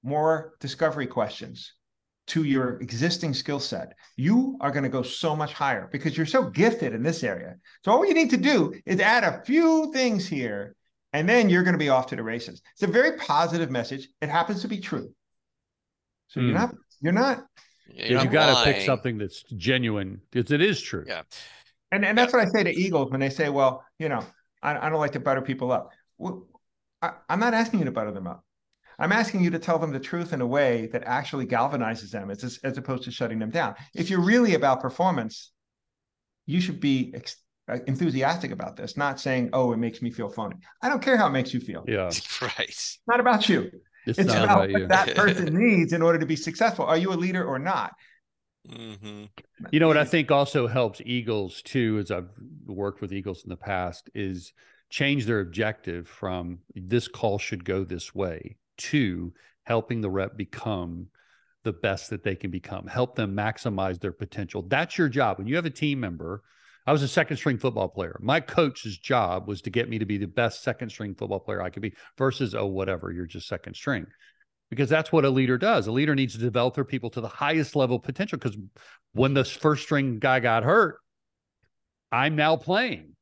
[0.03, 1.73] more discovery questions
[2.29, 6.25] to your existing skill set you are going to go so much higher because you're
[6.25, 9.91] so gifted in this area so all you need to do is add a few
[9.93, 10.75] things here
[11.13, 14.09] and then you're going to be off to the races it's a very positive message
[14.21, 15.13] it happens to be true
[16.27, 16.55] so you're Hmm.
[16.55, 17.45] not you're not
[17.87, 21.05] Yeah, Yeah, you're you got to pick something that's genuine because it is true.
[21.07, 21.23] Yeah.
[21.91, 24.23] And and that's what I say to Eagles when they say, "Well, you know,
[24.61, 25.89] I, I don't like to butter people up."
[26.19, 26.45] Well,
[27.01, 28.43] I, I'm not asking you to butter them up.
[28.99, 32.29] I'm asking you to tell them the truth in a way that actually galvanizes them,
[32.29, 33.75] as as opposed to shutting them down.
[33.95, 35.51] If you're really about performance,
[36.45, 37.37] you should be ex-
[37.71, 41.17] uh, enthusiastic about this, not saying, "Oh, it makes me feel funny." I don't care
[41.17, 41.85] how it makes you feel.
[41.87, 42.69] Yeah, Right.
[42.69, 43.71] It's not about you.
[44.05, 44.79] it's, It's not about about you.
[44.79, 46.85] what that person needs in order to be successful.
[46.85, 47.93] Are you a leader or not?
[48.67, 49.25] hmm
[49.71, 52.29] You know what I think also helps Eagles too, as I've
[52.65, 54.53] worked with Eagles in the past, is
[54.89, 61.07] change their objective from this call should go this way to helping the rep become
[61.63, 64.63] the best that they can become, help them maximize their potential.
[64.63, 65.37] That's your job.
[65.37, 66.41] When you have a team member,
[66.87, 68.17] I was a second string football player.
[68.21, 71.61] My coach's job was to get me to be the best second string football player
[71.61, 74.07] I could be versus, oh, whatever, you're just second string.
[74.69, 75.87] Because that's what a leader does.
[75.87, 78.37] A leader needs to develop their people to the highest level potential.
[78.37, 78.57] Because
[79.13, 80.97] when the first string guy got hurt,
[82.11, 83.15] I'm now playing.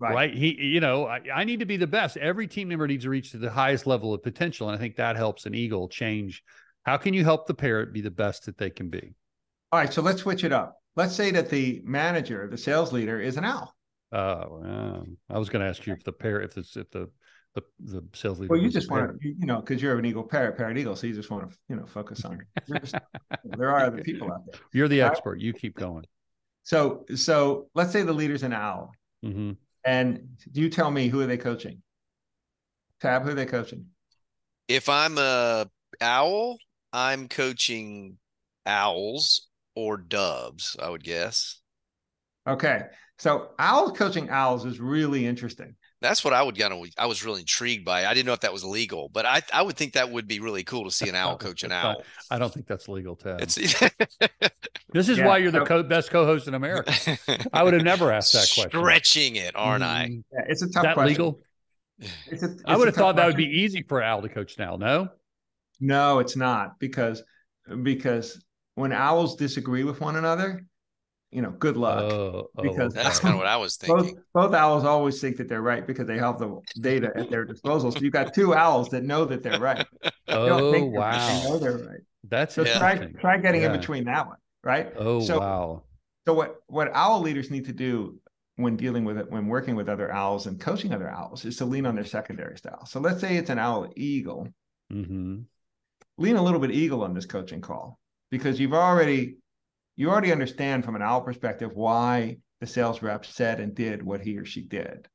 [0.00, 0.34] Right.
[0.34, 2.16] He, you know, I, I need to be the best.
[2.16, 4.68] Every team member needs to reach to the highest level of potential.
[4.68, 6.42] And I think that helps an Eagle change.
[6.84, 9.12] How can you help the parrot be the best that they can be?
[9.72, 10.76] All right, so let's switch it up.
[10.96, 13.74] Let's say that the manager, the sales leader, is an owl.
[14.10, 17.08] Uh, I was going to ask you if the parrot, if it's, if the,
[17.54, 18.54] the, the sales leader.
[18.54, 21.06] Well, you just want to, you know, because you're an eagle parrot, parrot eagle, so
[21.06, 22.40] you just want to, you know, focus on.
[22.80, 22.94] just-
[23.44, 24.60] there are other people out there.
[24.72, 25.40] You're the expert.
[25.40, 26.04] You keep going.
[26.62, 29.52] So, so let's say the leader's an owl, hmm
[29.84, 31.82] and do you tell me who are they coaching?
[33.00, 33.86] Tab, who are they coaching?
[34.68, 35.66] If I'm a
[36.00, 36.58] owl,
[36.92, 38.18] I'm coaching
[38.66, 41.60] owls or doves, I would guess.
[42.46, 42.82] Okay,
[43.18, 45.74] so owls coaching owls is really interesting.
[46.00, 48.06] That's what I would kind of I was really intrigued by.
[48.06, 50.40] I didn't know if that was legal, but I I would think that would be
[50.40, 52.02] really cool to see an owl coach an owl.
[52.30, 53.40] I don't think that's legal, Ted.
[53.42, 53.56] It's
[54.92, 56.92] this is Yeah, why you're the co- best co-host in America.
[57.52, 58.70] I would have never asked that question.
[58.70, 60.06] Stretching it, aren't I?
[60.08, 61.06] Mm, Yeah, it's a Is tough that question.
[61.08, 61.40] legal?
[62.26, 64.28] It's a- I it's would have tough thought that would be easy for Owl to
[64.28, 64.76] coach now.
[64.76, 65.10] No,
[65.80, 67.22] No, it's not because
[67.82, 68.42] because
[68.74, 70.64] when owls disagree with one another,
[71.32, 72.12] you know, good luck.
[72.12, 74.18] Oh, oh, Because That's kind of what I was thinking.
[74.34, 77.92] both owls always think that they're right because they have the data at their disposal.
[77.92, 79.86] So you've got two owls that know that they're right.
[80.02, 82.00] They oh think they're right, They know they're right.
[82.24, 84.92] that's So try try getting in between that one, right?
[84.96, 85.82] Oh So- wow,
[86.26, 88.18] So what what owl leaders need to do
[88.56, 91.64] when dealing with it, when working with other owls and coaching other owls, is to
[91.64, 92.84] lean on their secondary style.
[92.86, 94.48] So let's say it's an owl eagle.
[94.90, 95.40] hmm
[96.18, 97.98] lean a little bit eagle on this coaching call
[98.30, 99.36] because you've already
[99.96, 104.20] you already understand from an owl perspective why the sales rep said and did what
[104.20, 105.08] he or she did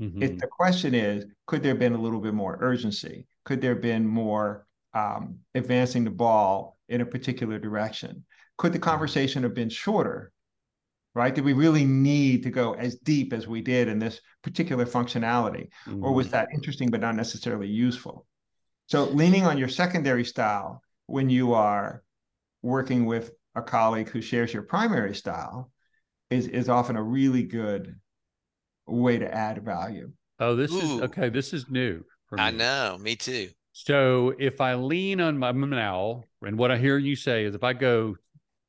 [0.00, 0.22] Mhm.
[0.22, 3.26] It, the question is, could there have been a little bit more urgency?
[3.44, 8.24] Could there have been more um, advancing the ball in a particular direction?
[8.56, 10.32] Could the conversation have been shorter?
[11.14, 11.34] Right?
[11.34, 15.68] Did we really need to go as deep as we did in this particular functionality?
[15.86, 16.30] Or was Mhm.
[16.30, 18.26] that interesting but not necessarily useful?
[18.86, 22.02] So, leaning on your secondary style when you are
[22.62, 25.70] working with a colleague who shares your primary style
[26.30, 27.98] is, is often a really good
[28.86, 30.10] way to add value.
[30.38, 31.28] Oh, this is okay.
[31.28, 32.02] This is new.
[32.26, 33.50] For I know, me too.
[33.72, 37.54] So if I lean on my I'm owl, and what I hear you say is
[37.54, 38.16] if I go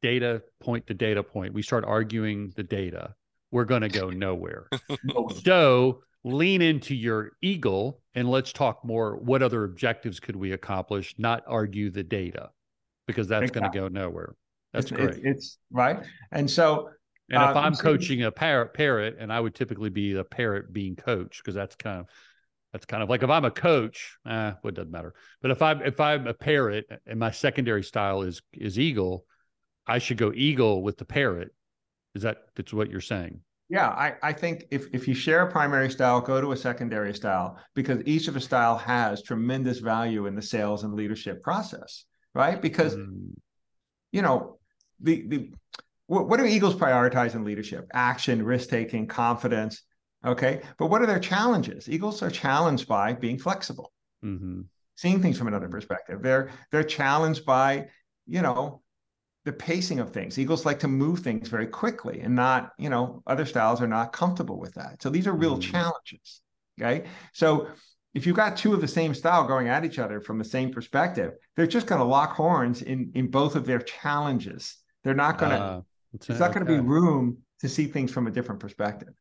[0.02, 3.15] data point to data point, we start arguing the data,
[3.52, 4.67] we're going to go nowhere.
[5.44, 9.17] so lean into your eagle and let's talk more.
[9.17, 11.15] What other objectives could we accomplish?
[11.17, 12.50] Not argue the data
[13.08, 14.36] because that's going to go nowhere.
[14.74, 15.10] That's it's, great.
[15.10, 16.06] It's, it's right.
[16.32, 16.90] And so,
[17.30, 20.74] and if uh, I'm coaching a parrot, parrot, and I would typically be the parrot
[20.74, 22.08] being coached because that's kind of
[22.74, 25.14] that's kind of like if I'm a coach, eh, well, it doesn't matter.
[25.42, 29.26] But if I'm if I'm a parrot and my secondary style is is eagle,
[29.88, 31.54] I should go eagle with the parrot.
[32.16, 33.42] Is that that's what you're saying?
[33.72, 37.14] yeah, I, I think if, if you share a primary style, go to a secondary
[37.14, 42.04] style because each of a style has tremendous value in the sales and leadership process,
[42.36, 42.62] right?
[42.62, 43.32] Because Mm,
[44.12, 44.58] you know,
[45.02, 45.52] the the
[46.08, 47.90] what, what do eagles prioritize in leadership?
[47.94, 49.84] Action, risk taking, confidence.
[50.26, 51.90] Okay, but what are their challenges?
[51.90, 53.92] Eagles are challenged by being flexible,
[54.24, 54.66] mhm.
[54.96, 56.22] seeing things from another perspective.
[56.22, 57.88] They're they're challenged by
[58.28, 58.82] you know
[59.46, 60.38] the pacing of things.
[60.38, 64.14] Eagles like to move things very quickly, and not you know other styles are not
[64.14, 65.02] comfortable with that.
[65.02, 65.62] So these are real Mhm.
[65.72, 66.42] challenges.
[66.80, 67.70] Okay, so
[68.14, 70.72] if you've got two of the same style going at each other from the same
[70.72, 74.78] perspective, they're just going to lock horns in in both of their challenges.
[75.04, 75.86] They're not going to.
[76.14, 79.14] It's there's not going to be room to see things from a different perspective,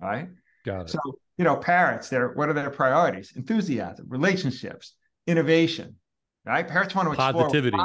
[0.00, 0.28] right?
[0.64, 0.90] Got it.
[0.90, 0.98] So
[1.38, 2.08] you know, parrots.
[2.08, 3.32] They're what are their priorities?
[3.36, 4.94] Enthusiasm, relationships,
[5.26, 5.96] innovation,
[6.44, 6.66] right?
[6.66, 7.78] Parrots want to Positivity.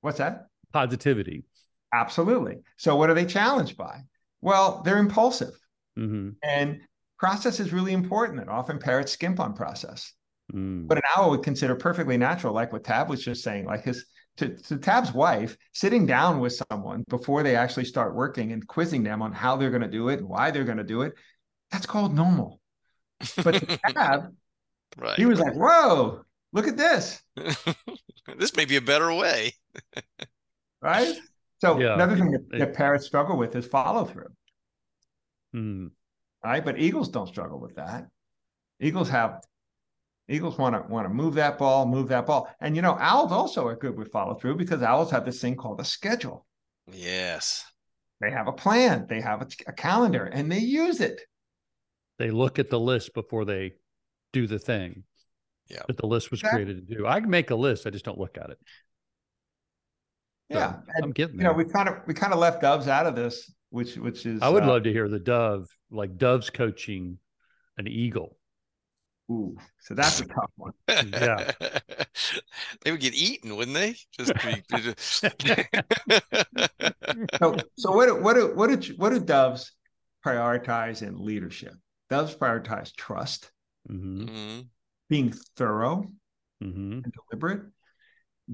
[0.00, 0.46] What's that?
[0.72, 1.44] Positivity.
[1.92, 2.58] Absolutely.
[2.76, 4.00] So what are they challenged by?
[4.40, 5.54] Well, they're impulsive,
[5.96, 6.80] hmm and
[7.18, 8.38] process is really important.
[8.40, 10.12] And often parrots skimp on process.
[10.54, 10.86] Mm.
[10.86, 14.06] But an owl would consider perfectly natural, like what Tab was just saying, like his
[14.38, 19.02] to, to Tab's wife, sitting down with someone before they actually start working and quizzing
[19.02, 21.12] them on how they're going to do it and why they're going to do it.
[21.70, 22.60] That's called normal.
[23.44, 24.34] But to Tab,
[24.96, 25.16] right.
[25.16, 27.20] he was like, "Whoa, look at this!"
[28.38, 29.52] this may be a better way.
[30.80, 31.14] Right.
[31.60, 31.94] So Yeah.
[31.94, 34.32] another thing that, It- that parrots struggle with is follow through.
[35.54, 35.90] Mm.
[36.44, 36.64] Right.
[36.64, 38.06] But eagles don't struggle with that.
[38.80, 39.42] Eagles have
[40.28, 43.32] eagles want to want to move that ball, move that ball, and you know owls
[43.32, 46.46] also are good with follow through because owls have this thing called a schedule.
[46.92, 47.64] Yes.
[48.20, 51.20] They have a plan, they have a, a calendar, and they use it.
[52.18, 53.74] They look at the list before they
[54.32, 55.04] do the thing.
[55.68, 55.82] Yeah.
[55.86, 56.64] That the list was Exactly.
[56.64, 57.06] created to do.
[57.06, 57.86] I can make a list.
[57.86, 58.58] I just don't look at it.
[60.50, 62.88] So, Yeah, and, I'm getting you know we kind of we kind of left doves
[62.88, 66.16] out of this, which which is I would uh, love to hear the dove, like
[66.16, 67.18] doves coaching
[67.76, 68.37] an eagle.
[69.30, 70.72] Ooh, so that's a tough one.
[71.12, 71.52] Yeah.
[72.82, 73.94] they would get eaten, wouldn't they?
[74.12, 74.62] Just be,
[77.40, 79.72] So so what do, what do, what do what do doves
[80.24, 81.74] prioritize in leadership?
[82.10, 83.50] Doves prioritize trust,
[83.88, 84.68] hmm Mhm.
[85.08, 86.04] being thorough
[86.60, 87.62] hmm and deliberate,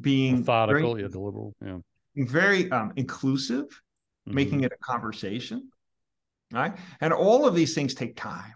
[0.01, 1.55] being Methodical, very, yeah, deliberate.
[1.65, 1.79] Yeah.
[2.17, 3.67] very um, inclusive,
[4.27, 4.65] making Mhm.
[4.65, 5.71] it a conversation,
[6.53, 6.77] right?
[7.01, 8.55] And all of these things take time.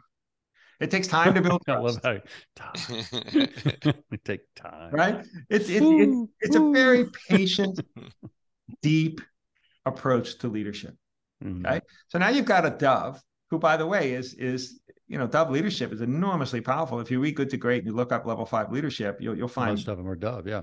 [0.80, 3.04] It takes time to build I love trust, how time.
[4.12, 4.92] it take time.
[4.92, 5.26] right?
[5.50, 7.80] It's it's it's it's a very patient,
[8.82, 9.20] deep
[9.84, 10.94] approach to leadership.
[11.44, 11.66] Mhm.
[11.66, 11.80] Okay.
[12.08, 15.50] So now you've got a dove, who, by the way, is is you know, dove
[15.50, 17.00] leadership is enormously powerful.
[17.00, 19.48] If you read Good to Great and you look up level five leadership, you'll you'll
[19.48, 20.46] find Most of them are dove.
[20.46, 20.62] Yeah.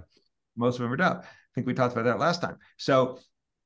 [0.55, 1.17] most of them are dove.
[1.25, 2.57] I think we talked about that last time.
[2.77, 3.19] So,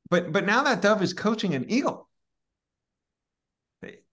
[0.10, 2.09] but but now that dove is coaching an eagle.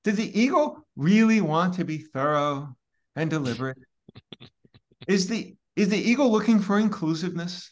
[0.07, 2.77] Does the eagle really want to be thorough
[3.17, 3.77] and deliberate?
[5.09, 7.69] is the is the eagle looking for inclusiveness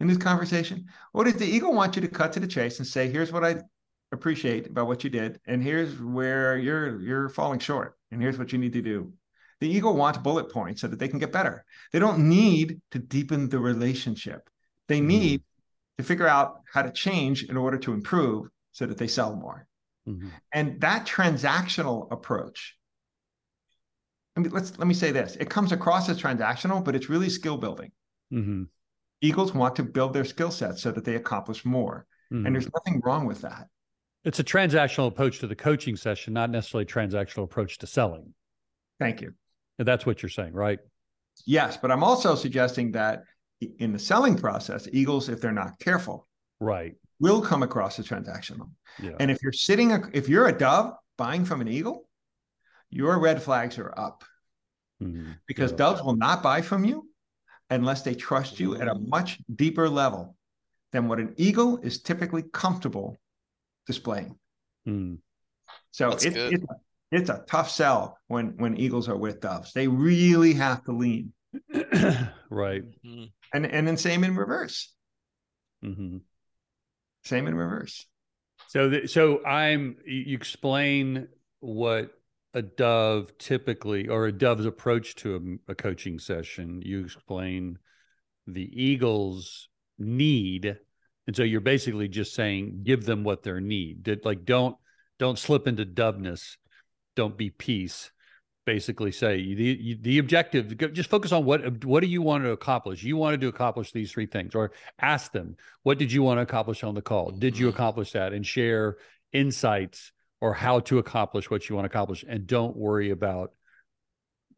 [0.00, 0.86] in this conversation?
[1.14, 3.44] Or does the eagle want you to cut to the chase and say, here's what
[3.44, 3.60] I
[4.10, 8.52] appreciate about what you did, and here's where you're you're falling short, and here's what
[8.52, 9.12] you need to do.
[9.60, 11.64] The eagle wants bullet points so that they can get better.
[11.92, 14.50] They don't need to deepen the relationship.
[14.88, 15.06] They Mhm.
[15.06, 15.44] need
[15.98, 19.68] to figure out how to change in order to improve so that they sell more.
[20.06, 20.30] Mhm.
[20.52, 22.76] And that transactional approach,
[24.36, 27.28] I mean, let's let me say this: it comes across as transactional, but it's really
[27.28, 27.90] skill building.
[28.32, 28.68] Mhm.
[29.20, 32.46] Eagles want to build their skill sets so that they accomplish more, Mhm.
[32.46, 33.68] and there's nothing wrong with that.
[34.24, 38.34] It's a transactional approach to the coaching session, not necessarily transactional approach to selling.
[38.98, 39.34] Thank you.
[39.78, 40.80] And that's what you're saying, right?
[41.44, 43.24] Yes, but I'm also suggesting that
[43.60, 46.28] in the selling process, Eagles, if they're not careful,
[46.60, 48.70] right, will come across as transactional.
[49.02, 49.12] Yeah.
[49.20, 52.08] And if you're sitting, if you're a dove buying from an eagle,
[52.90, 54.24] your red flags are up
[55.02, 55.38] Mhm.
[55.46, 55.78] because Yeah.
[55.78, 57.08] doves will not buy from you
[57.70, 60.36] unless they trust you at a much deeper level
[60.92, 63.16] than what an eagle is typically comfortable
[63.86, 64.38] displaying.
[64.86, 65.18] Mm.
[65.90, 66.52] So That's it, good.
[66.54, 66.64] it's
[67.12, 69.72] it's a tough sell when when eagles are with doves.
[69.72, 71.32] They really have to lean,
[72.50, 72.82] right.
[73.04, 73.32] Mhm.
[73.54, 74.92] and and then same in reverse.
[75.82, 76.18] hmm
[77.26, 78.06] Same in reverse.
[78.68, 79.96] So, th- so I'm.
[80.06, 81.26] You explain
[81.58, 82.12] what
[82.54, 86.82] a dove typically, or a dove's approach to a, a coaching session.
[86.84, 87.78] You explain
[88.46, 90.78] the eagles' need,
[91.26, 94.04] and so you're basically just saying, give them what their need.
[94.04, 94.76] Did like don't
[95.18, 96.58] don't slip into doveness.
[97.16, 98.12] Don't be peace.
[98.66, 100.76] Basically, say the the objective.
[100.92, 103.04] Just focus on what what do you want to accomplish.
[103.04, 106.42] You wanted to accomplish these three things, or ask them what did you want to
[106.42, 107.30] accomplish on the call.
[107.30, 107.70] Did you Mhm.
[107.70, 108.32] accomplish that?
[108.32, 108.96] And share
[109.32, 112.24] insights or how to accomplish what you want to accomplish.
[112.28, 113.52] And don't worry about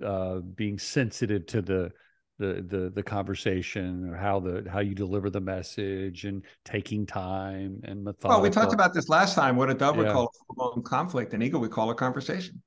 [0.03, 1.93] uh, being sensitive to the
[2.39, 7.81] the the the conversation or how the how you deliver the message and taking time
[7.85, 8.31] and methodical.
[8.31, 9.55] Well, we talked about this last time.
[9.57, 10.13] What a would Yeah.
[10.13, 10.33] call
[10.77, 12.63] a conflict, and eagle we call a conversation.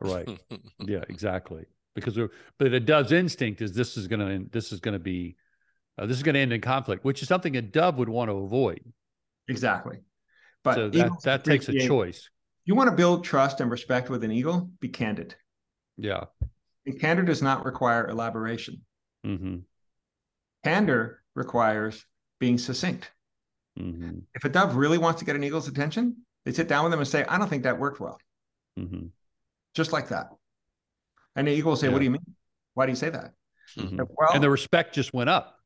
[0.00, 0.28] Right.
[0.86, 1.64] Yeah, exactly.
[1.94, 2.18] Because
[2.58, 5.36] but a dove's instinct is this is gonna this is gonna be
[5.96, 8.36] uh, this is gonna end in conflict, which is something a dove would want to
[8.36, 8.80] avoid.
[9.48, 9.98] Exactly.
[10.62, 12.28] But so that that takes a choice.
[12.64, 15.36] You want to build trust and respect with an eagle, be candid.
[15.96, 16.24] Yeah.
[16.86, 18.82] And candor does not require elaboration.
[19.24, 19.58] hmm
[20.64, 22.04] Candor requires
[22.40, 23.10] being succinct.
[23.78, 26.90] hmm If a dove really wants to get an eagle's attention, they sit down with
[26.90, 28.18] them and say, I don't think that worked well.
[28.76, 29.06] hmm
[29.74, 30.28] Just like that.
[31.36, 31.92] And the eagle will say, Yeah.
[31.92, 32.34] What do you mean?
[32.74, 33.32] Why do you say that?
[33.76, 34.06] Mhm.
[34.08, 35.58] Well, and the respect just went up.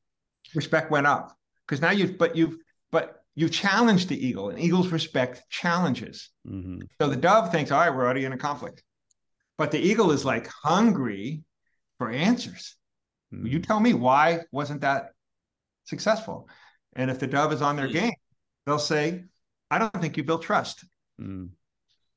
[0.55, 1.37] respect went up.
[1.67, 2.57] Because now you've but you've
[2.91, 6.31] but you've challenged the eagle, and eagles respect challenges.
[6.47, 8.83] hmm So the dove thinks, all right, we're already in a conflict.
[9.59, 11.43] But the eagle is like hungry
[11.99, 12.77] for answers.
[13.35, 13.47] Mm-hmm.
[13.47, 15.13] You tell me why wasn't that
[15.85, 16.49] successful?
[16.95, 17.93] And if the dove is on their Hmm.
[17.93, 18.15] game,
[18.65, 19.25] they'll say,
[19.71, 20.85] I don't think you built trust.
[21.21, 21.51] Mm.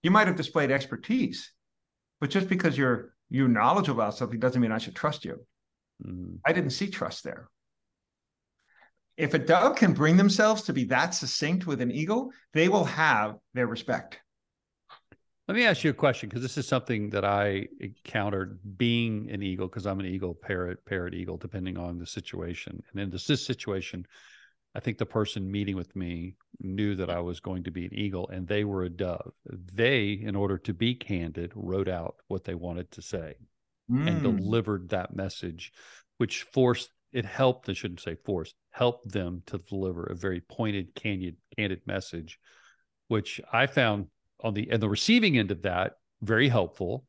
[0.04, 1.52] You might have displayed expertise,
[2.22, 5.46] but just because you're you're knowledgeable about something doesn't mean I should trust you.
[6.06, 6.38] Mm.
[6.46, 7.50] I didn't see trust there.
[9.18, 12.86] If a dove can bring themselves to be that succinct with an eagle, they will
[12.86, 14.20] have their respect.
[15.48, 19.44] Let me ask you a question because this is something that I encountered being an
[19.44, 22.82] eagle because I'm an eagle, parrot, parrot, eagle, depending on the situation.
[22.92, 24.06] And in this, this situation,
[24.74, 27.94] I think the person meeting with me knew that I was going to be an
[27.94, 29.34] eagle and they were a dove.
[29.46, 33.36] They, in order to be candid, wrote out what they wanted to say
[34.06, 34.38] and Mm.
[34.38, 35.74] delivered that message,
[36.18, 40.96] which forced it helped, I shouldn't say forced, helped them to deliver a very pointed,
[40.96, 42.40] candid, candid message,
[43.10, 44.08] which I found
[44.40, 47.06] on the and the receiving end of that very helpful.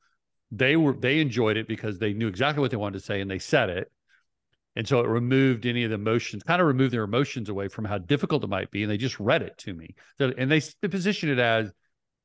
[0.51, 3.31] They were they enjoyed it because they knew exactly what they wanted to say and
[3.31, 3.92] they said it.
[4.74, 7.85] And so it removed any of the emotions, kind of removed their emotions away from
[7.85, 8.82] how difficult it might be.
[8.82, 9.94] And they just read it to me.
[10.18, 11.70] So, and they s- positioned it as,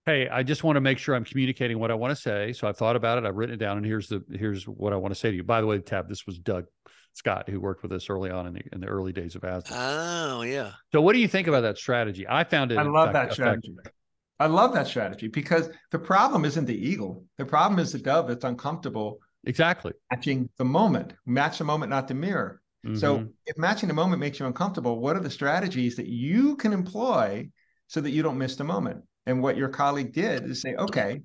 [0.05, 2.53] hey, I just want to make sure I'm communicating what I want to say.
[2.53, 3.25] So I've thought about it.
[3.25, 5.43] I've written it down, and here's the here's what I want to say to you.
[5.43, 6.65] By the way, Tab, this was Doug
[7.13, 9.63] Scott who worked with us early on in the, in the early days of Aslan.
[9.77, 10.71] Oh yeah.
[10.93, 12.25] so what do you think about that strategy?
[12.27, 12.77] I found it.
[12.77, 13.71] I love fact, that strategy.
[13.71, 13.93] effective.
[14.39, 17.25] I love that strategy because the problem isn't the eagle.
[17.37, 19.93] The problem is the dove that's uncomfortable Exactly.
[20.11, 21.13] matching the moment.
[21.25, 22.61] Match the moment, not the mirror.
[22.95, 23.33] So Mhm.
[23.45, 27.49] if matching the moment makes you uncomfortable, what are the strategies that you can employ
[27.87, 29.03] so that you don't miss the moment?
[29.25, 31.21] And what your colleague did is say, okay,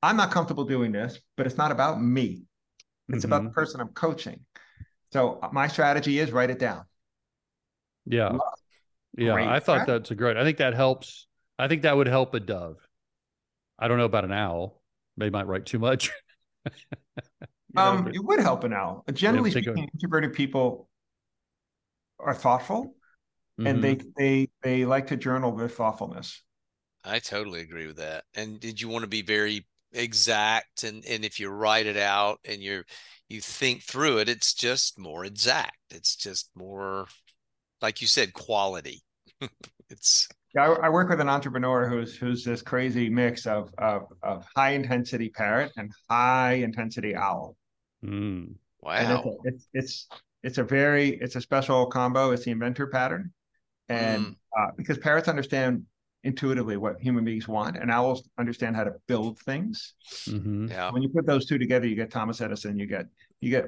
[0.00, 2.44] I'm not comfortable doing this, but it's not about me.
[3.08, 3.54] It's about the Mhm.
[3.54, 4.44] person I'm coaching.
[5.12, 6.84] So uh, my strategy is write it down.
[8.04, 8.40] yeah, Love.
[9.16, 9.32] yeah.
[9.34, 9.92] Great I thought strategy.
[9.92, 10.36] that's a great.
[10.36, 11.26] I think that helps.
[11.58, 12.76] I think that would help a dove.
[13.78, 14.82] I don't know about an owl.
[15.16, 16.10] They might write too much.
[17.72, 19.04] You know, Um, it would help an owl.
[19.12, 20.88] Generally think of- speaking, introverted people
[22.18, 22.94] are thoughtful
[23.64, 23.84] and Mhm.
[23.84, 26.42] they they they like to journal their thoughtfulness.
[27.04, 28.24] I totally agree with that.
[28.34, 32.40] And did you want to be very exact and and if you write it out
[32.46, 32.84] and you're
[33.28, 35.78] you think through it, it's just more exact.
[35.90, 37.06] It's just more
[37.82, 39.02] like you said, quality.
[39.90, 44.06] it's Yeah, I, I work with an entrepreneur who's who's this crazy mix of of,
[44.22, 47.56] of high intensity parrot and high intensity owl.
[48.04, 48.54] Mm.
[48.86, 49.36] And it's, wow.
[49.44, 50.08] a, it's it's
[50.42, 52.32] it's a very it's a special combo.
[52.32, 53.32] It's the inventor pattern,
[53.88, 54.36] and Mm.
[54.58, 55.84] uh, because parrots understand
[56.24, 59.94] intuitively what human beings want, and owls understand how to build things.
[60.28, 60.70] Mhm.
[60.70, 60.90] Yeah.
[60.90, 62.78] When you put those two together, you get Thomas Edison.
[62.78, 63.06] You get
[63.40, 63.66] you get.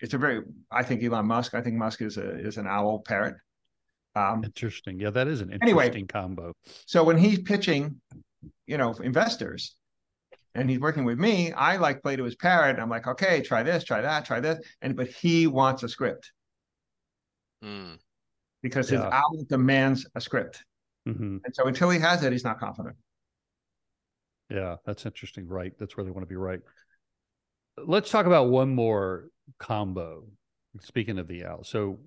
[0.00, 0.42] It's a very.
[0.70, 1.54] I think Elon Musk.
[1.54, 3.36] I think Musk is a is an owl parrot.
[4.16, 4.98] Um, Interesting.
[4.98, 5.84] Yeah, that is an Anyway.
[5.84, 6.52] interesting combo.
[6.86, 8.00] so when he's pitching,
[8.66, 9.76] you know, investors,
[10.54, 12.78] and he's working with me, I like play to his parrot.
[12.78, 16.32] I'm like, okay, try this, try that, try this, and but he wants a script
[17.62, 17.98] Mm.
[18.62, 19.08] because his Yeah.
[19.12, 20.64] owl demands a script,
[21.04, 22.96] hmm and so until he has it, he's not confident.
[24.48, 25.46] Yeah, that's interesting.
[25.46, 25.72] Right.
[25.78, 26.60] That's where they want to be right.
[27.76, 30.24] Let's talk about one more combo.
[30.80, 31.64] Speaking of the owl.
[31.64, 32.00] So,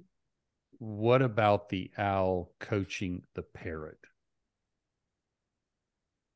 [0.80, 4.00] what about the owl coaching the parrot?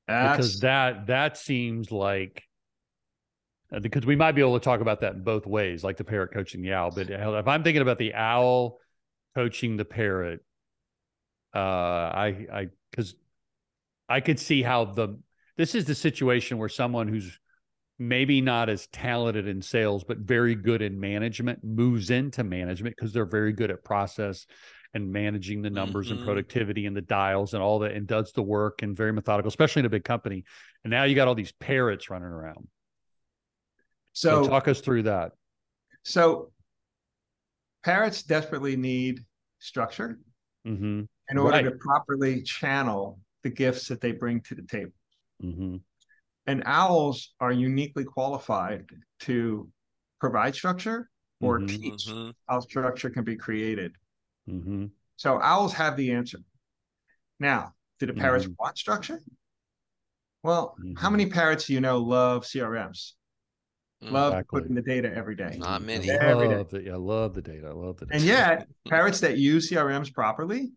[0.07, 2.43] Because that that seems like
[3.73, 6.03] uh, because we might be able to talk about that in both ways, like the
[6.03, 6.91] parrot coaching the owl.
[6.91, 8.79] But uh, if I'm thinking about the owl
[9.33, 10.41] coaching the parrot,
[11.55, 13.15] uh, I I because
[14.09, 15.17] I could see how the
[15.55, 17.39] this is the situation where someone who's
[17.99, 23.13] maybe not as talented in sales but very good in management moves into management because
[23.13, 24.45] they're very good at process
[24.95, 26.23] and managing the numbers and Mhm.
[26.25, 29.81] productivity and the dials and all that and does the work and very methodical especially
[29.81, 30.43] in a big company
[30.83, 32.67] and now you got all these parrots running around
[34.13, 34.49] so, so.
[34.49, 35.31] talk us through that
[36.03, 36.51] So
[37.83, 39.19] parrots desperately need
[39.59, 40.19] structure
[40.67, 41.65] mm-hmm in order Right.
[41.65, 44.91] to properly channel the gifts that they bring to the table.
[45.41, 45.77] mm-hmm
[46.45, 48.85] And owls are uniquely qualified
[49.21, 49.69] to
[50.19, 51.09] provide structure
[51.41, 51.67] or Mhm.
[51.67, 52.33] teach Mhm.
[52.47, 53.95] how structure can be created.
[54.47, 56.39] mm-hmm So owls have the answer.
[57.39, 58.55] Now, do the parrots Mhm.
[58.59, 59.21] want structure?
[60.43, 61.11] Well, how Mhm.
[61.11, 63.13] many parrots do you know love CRMs?
[64.09, 64.61] Love Exactly.
[64.61, 65.55] putting the data every day.
[65.57, 66.09] Not I many.
[66.09, 66.55] Every day.
[66.55, 67.67] love the, I love the data.
[67.67, 68.17] I love the data.
[68.17, 70.73] And yet, parrots that use CRMs properly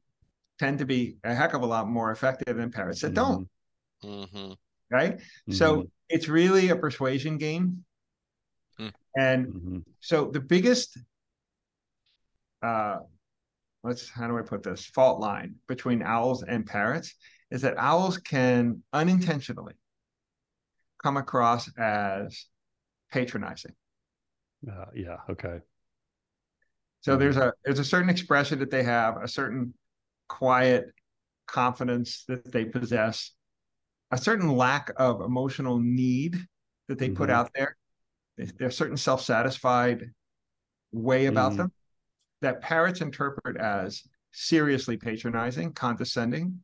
[0.58, 3.48] tend to be a heck of a lot more effective than parrots that don't,
[4.90, 5.20] Right?
[5.50, 7.84] So it's really a persuasion game.
[8.78, 8.88] Hmm.
[9.16, 9.84] And Mhm.
[10.00, 10.98] so the biggest
[12.62, 12.98] uh
[13.82, 17.14] let's how do I put this fault line between owls and parrots
[17.50, 19.74] is that owls can unintentionally
[21.02, 22.46] come across as
[23.12, 23.74] patronizing.
[24.68, 25.18] Uh, yeah.
[25.30, 25.60] Okay.
[27.02, 27.20] So Mhm.
[27.20, 29.74] there's a there's a certain expression that they have, a certain
[30.28, 30.86] quiet
[31.46, 33.30] confidence that they possess,
[34.10, 36.36] a certain lack of emotional need
[36.88, 37.34] that they put Mhm.
[37.34, 37.76] out there.
[38.36, 40.12] There's a certain self-satisfied
[40.92, 41.56] way about Mhm.
[41.56, 41.72] them
[42.42, 46.62] that parrots interpret as seriously patronizing, condescending,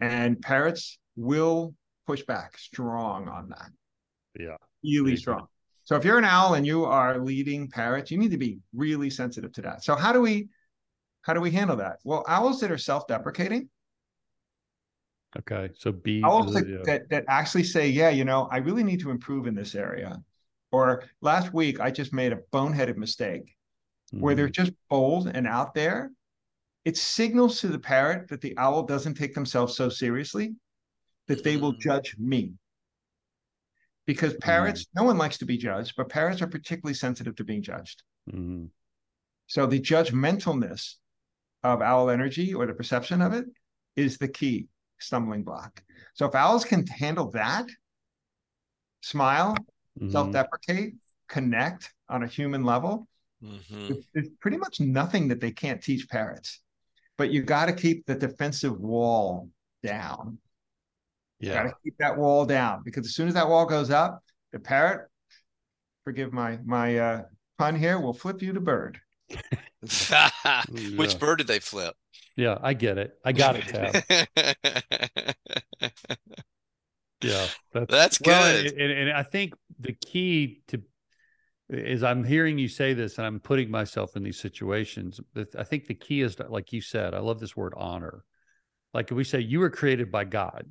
[0.00, 1.74] and parrots will
[2.06, 3.70] push back strong on that.
[4.38, 4.56] Yeah.
[4.84, 5.48] Really strong.
[5.84, 9.10] So if you're an owl and you are leading parrots, you need to be really
[9.10, 9.84] sensitive to that.
[9.84, 10.48] So how do we
[11.22, 11.98] how do we handle that?
[12.04, 13.70] Well, owls that are self-deprecating,
[15.38, 15.70] Okay.
[15.78, 16.82] So be yeah.
[16.84, 20.22] that that actually say, yeah, you know, I really need to improve in this area.
[20.70, 23.56] Or last week I just made a boneheaded mistake
[24.10, 24.52] where they're Mhm.
[24.52, 26.10] just bold and out there.
[26.84, 30.54] It signals to the parrot that the owl doesn't take themselves so seriously
[31.28, 31.80] that they will Mm.
[31.80, 32.54] judge me.
[34.04, 37.62] Because parrots, no one likes to be judged, but parrots are particularly sensitive to being
[37.62, 38.02] judged.
[38.28, 38.70] Mhm.
[39.46, 40.96] So the judgmentalness
[41.62, 43.46] of owl energy or the perception of it
[43.94, 44.68] is the key
[45.02, 45.82] stumbling block.
[46.14, 47.66] So if owls can handle that,
[49.02, 49.56] smile,
[50.00, 50.12] Mhm.
[50.12, 50.94] self-deprecate,
[51.28, 53.08] connect on a human level,
[53.42, 53.88] Mhm.
[53.88, 56.60] there's- there's pretty much nothing that they can't teach parrots.
[57.18, 59.50] But you got to keep the defensive wall
[59.82, 60.38] down.
[61.40, 64.24] Yeah, Got to keep that wall down because as soon as that wall goes up,
[64.52, 65.10] the parrot,
[66.04, 67.24] forgive my my uh,
[67.58, 69.00] pun here, will flip you to bird.
[70.96, 71.96] Which bird did they flip?
[72.36, 72.58] Yeah.
[72.62, 73.14] I get it.
[73.24, 75.34] I got it, Tab.
[77.22, 77.46] Yeah.
[77.72, 78.72] That's, That's well, good.
[78.72, 80.82] And, and I think the key to
[81.68, 85.20] is I'm hearing you say this and I'm putting myself in these situations.
[85.56, 88.24] I think the key is to, like you said, I love this word honor.
[88.92, 90.66] Like we say, you were created by God,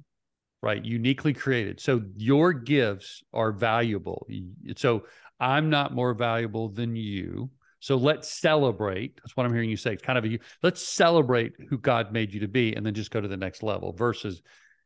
[0.62, 0.84] right?
[0.84, 1.80] Uniquely created.
[1.80, 4.28] So your gifts are valuable.
[4.76, 5.06] So
[5.40, 7.50] I'm not more valuable than you.
[7.82, 9.18] So let's celebrate.
[9.18, 9.92] That's what I'm hearing you say.
[9.92, 13.12] It's kind of a let's celebrate who God made you to be and then just
[13.12, 14.42] go to the next level versus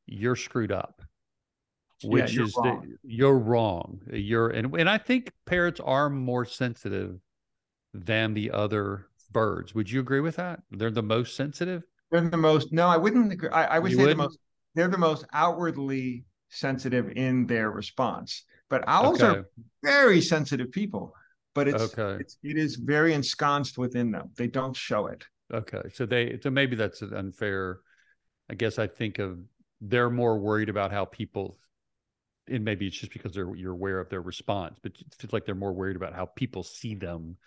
[0.08, 1.02] you're screwed up
[2.04, 2.88] which you're is wrong.
[2.88, 4.02] the you're wrong.
[4.12, 7.20] You're and and I think parrots are more sensitive
[7.94, 9.74] than the other birds.
[9.76, 10.62] Would you agree with that?
[10.72, 11.84] They're the most sensitive.
[12.12, 12.72] They're the most.
[12.72, 13.50] No, I wouldn't agree.
[13.50, 14.20] I, I would You say the wouldn't?
[14.20, 14.40] most.
[14.76, 18.44] They're the most outwardly sensitive in their response.
[18.70, 19.40] But owls Okay.
[19.40, 19.46] are
[19.84, 21.16] very sensitive people.
[21.56, 22.18] But it's, Okay.
[22.22, 24.30] it's it is very ensconced within them.
[24.36, 25.26] They don't show it.
[25.52, 27.80] Okay, so they so maybe that's an unfair.
[28.50, 29.40] I guess I think of
[29.82, 31.58] they're more worried about how people
[32.48, 35.46] and maybe it's just because they're you're aware of their response, but it feels like
[35.46, 37.38] they're more worried about how people see them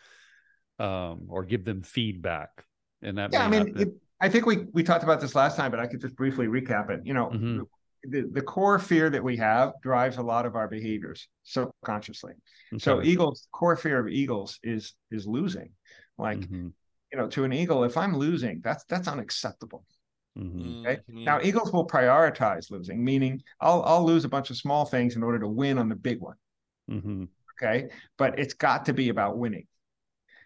[0.78, 2.64] um, or give them feedback.
[3.02, 3.88] And that yeah, I mean, it,
[4.20, 6.90] I think we we talked about this last time, but I could just briefly recap
[6.90, 7.02] it.
[7.04, 7.60] You know, mm-hmm.
[8.04, 12.34] The, the core fear that we have drives a lot of our behaviors subconsciously.
[12.72, 12.78] Okay.
[12.82, 15.70] So eagles, core fear of eagles is is losing.
[16.16, 16.68] Like, mm-hmm.
[17.12, 19.84] you know, to an eagle, if I'm losing, that's that's unacceptable.
[20.38, 20.86] Mm-hmm.
[20.86, 21.00] Okay.
[21.10, 21.24] Mm-hmm.
[21.24, 25.22] Now Eagles will prioritize losing, meaning I'll I'll lose a bunch of small things in
[25.22, 26.36] order to win on the big one.
[26.90, 27.24] Mm-hmm.
[27.60, 27.88] Okay.
[28.16, 29.66] But it's got to be about winning.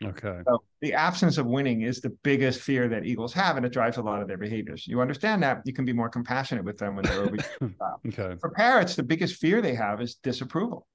[0.05, 0.41] Okay.
[0.47, 3.97] So the absence of winning is the biggest fear that Eagles have, and it drives
[3.97, 4.87] a lot of their behaviors.
[4.87, 7.37] You understand that you can be more compassionate with them when they're over.
[8.09, 8.37] okay.
[8.41, 10.87] For parrots, the biggest fear they have is disapproval.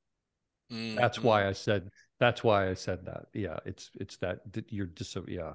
[0.69, 1.27] That's mm-hmm.
[1.27, 1.89] why I said.
[2.19, 3.25] That's why I said that.
[3.33, 4.39] Yeah, it's it's that
[4.69, 5.53] you're just yeah.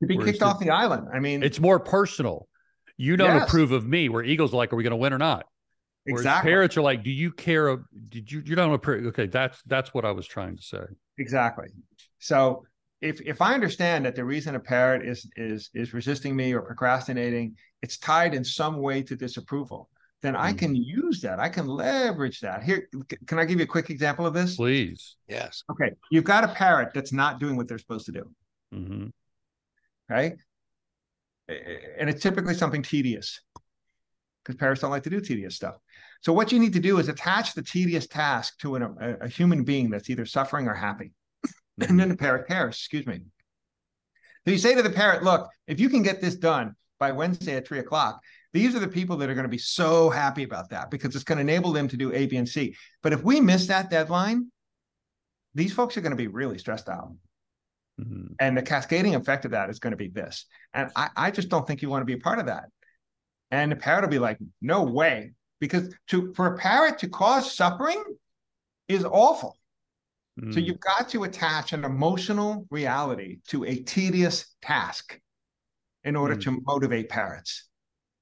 [0.00, 1.08] To be Whereas kicked off the island.
[1.12, 2.48] I mean, it's more personal.
[2.96, 3.48] You don't yes.
[3.48, 4.08] approve of me.
[4.08, 5.46] Where Eagles are like, are we going to win or not?
[6.04, 6.50] Whereas exactly.
[6.50, 7.84] Parrots are like, do you care?
[8.08, 8.42] Did you?
[8.44, 9.06] You don't approve?
[9.06, 10.82] Okay, that's that's what I was trying to say.
[11.18, 11.68] Exactly.
[12.18, 12.64] So
[13.00, 16.60] if if I understand that the reason a parrot is is is resisting me or
[16.60, 19.88] procrastinating, it's tied in some way to disapproval,
[20.22, 20.42] then mm-hmm.
[20.42, 21.40] I can use that.
[21.40, 22.62] I can leverage that.
[22.62, 22.88] Here,
[23.26, 24.56] can I give you a quick example of this?
[24.56, 25.16] Please.
[25.28, 25.64] Yes.
[25.70, 25.92] Okay.
[26.10, 28.30] You've got a parrot that's not doing what they're supposed to do.
[28.74, 29.06] Mm-hmm.
[30.08, 30.34] Right.
[31.48, 33.40] And it's typically something tedious
[34.44, 35.76] because parrots don't like to do tedious stuff.
[36.20, 39.28] So what you need to do is attach the tedious task to an, a, a
[39.28, 41.12] human being that's either suffering or happy
[41.88, 43.20] and then the parrot cares, excuse me.
[44.44, 47.56] So you say to the parrot, look, if you can get this done by Wednesday
[47.56, 48.20] at three o'clock,
[48.52, 51.24] these are the people that are going to be so happy about that because it's
[51.24, 52.74] going to enable them to do A, B, and C.
[53.02, 54.50] But if we miss that deadline,
[55.54, 57.12] these folks are going to be really stressed out.
[58.00, 58.34] Mm-hmm.
[58.40, 60.46] And the cascading effect of that is going to be this.
[60.72, 62.64] And I, I just don't think you want to be a part of that.
[63.50, 65.32] And the parrot will be like, no way.
[65.60, 68.02] Because to for a parrot to cause suffering
[68.88, 69.58] is awful.
[70.40, 70.54] Mm.
[70.54, 75.18] So you've got to attach an emotional reality to a tedious task
[76.04, 76.42] in order mm.
[76.42, 77.68] to motivate parrots.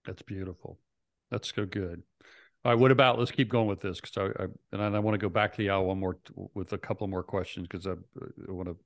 [0.06, 0.78] That's beautiful.
[1.30, 2.02] That's so good.
[2.64, 5.14] All right, what about let's keep going with this because I, I, and I want
[5.14, 6.18] to go back to the owl one more
[6.54, 8.76] with a couple more questions because I, I, want to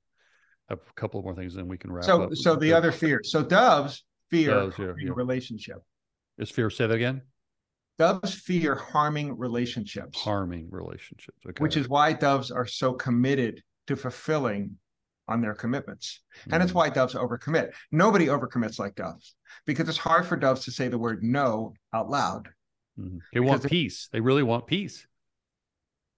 [0.69, 2.29] have a couple more things, then we can wrap so, up.
[2.35, 3.21] So the other fear.
[3.23, 5.11] So doves fear doves, yeah, yeah.
[5.15, 5.77] relationship.
[6.37, 6.69] Is fear?
[6.69, 7.23] Say that again.
[7.99, 10.19] Doves fear harming relationships.
[10.19, 11.37] Harming relationships.
[11.47, 11.61] Okay.
[11.61, 14.77] Which is why doves are so committed to fulfilling
[15.27, 16.21] on their commitments.
[16.45, 16.63] And mm.
[16.63, 17.71] it's why doves overcommit.
[17.91, 19.35] Nobody overcommits like doves
[19.65, 22.49] because it's hard for doves to say the word no out loud.
[22.99, 23.19] Mm.
[23.33, 24.09] They want peace.
[24.11, 25.05] They really want peace.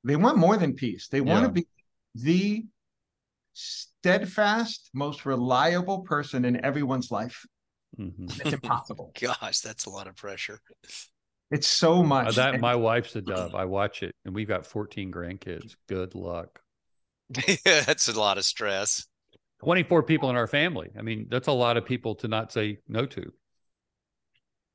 [0.04, 1.08] They want more than peace.
[1.08, 1.68] They want to be
[2.14, 2.66] the
[3.54, 7.46] steadfast, most reliable person in everyone's life.
[8.00, 8.26] Mm-hmm.
[8.46, 9.12] It's impossible.
[9.20, 10.60] Gosh, that's a lot of pressure.
[11.52, 12.28] It's so much.
[12.28, 13.56] Uh, that and, my wife's a dove.
[13.56, 15.76] I watch it, and we've got 14 grandkids.
[15.88, 16.60] Good luck.
[17.48, 19.06] yeah, that's a lot of stress.
[19.64, 20.90] 24 people in our family.
[20.98, 23.32] I mean, that's a lot of people to not say no to.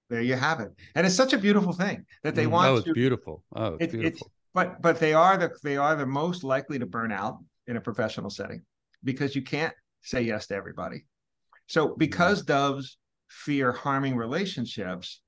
[0.09, 2.68] There you have it, and it's such a beautiful thing that they mm, want.
[2.68, 3.45] Oh, it's to, beautiful.
[3.55, 4.27] Oh, it's it, beautiful.
[4.27, 7.77] It's, but but they are the they are the most likely to burn out in
[7.77, 8.62] a professional setting
[9.05, 11.05] because you can't say yes to everybody.
[11.66, 12.99] So because doves
[13.29, 15.21] fear harming relationships,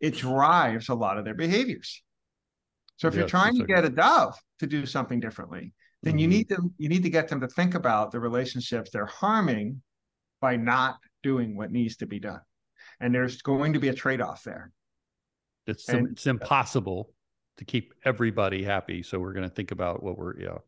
[0.00, 2.02] it drives a lot of their behaviors.
[2.96, 5.72] So if yes, you're trying to get a dove to do something differently,
[6.02, 6.18] then mm-hmm.
[6.18, 9.82] you need to you need to get them to think about the relationships they're harming
[10.40, 12.40] by not doing what needs to be done.
[13.00, 14.72] And there's going to be a trade-off there.
[15.66, 17.10] It's and, it's impossible
[17.58, 19.02] to keep everybody happy.
[19.02, 20.58] So we're going to think about what we're yeah.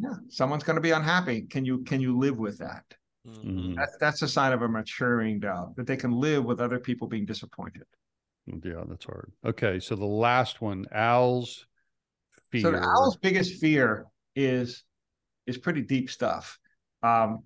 [0.00, 1.42] Yeah, someone's going to be unhappy.
[1.42, 2.84] Can you can you live with that?
[3.26, 3.74] Mm-hmm.
[3.74, 7.08] That's that's a sign of a maturing dove that they can live with other people
[7.08, 7.84] being disappointed.
[8.64, 9.32] Yeah, that's hard.
[9.44, 11.66] Okay, so the last one, owls
[12.50, 12.62] fear.
[12.62, 14.84] So the owl's biggest fear is
[15.46, 16.58] is pretty deep stuff.
[17.02, 17.44] Um,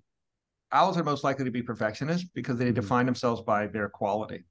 [0.71, 2.73] owls are most likely to be perfectionists because they mm-hmm.
[2.75, 4.43] define themselves by their quality.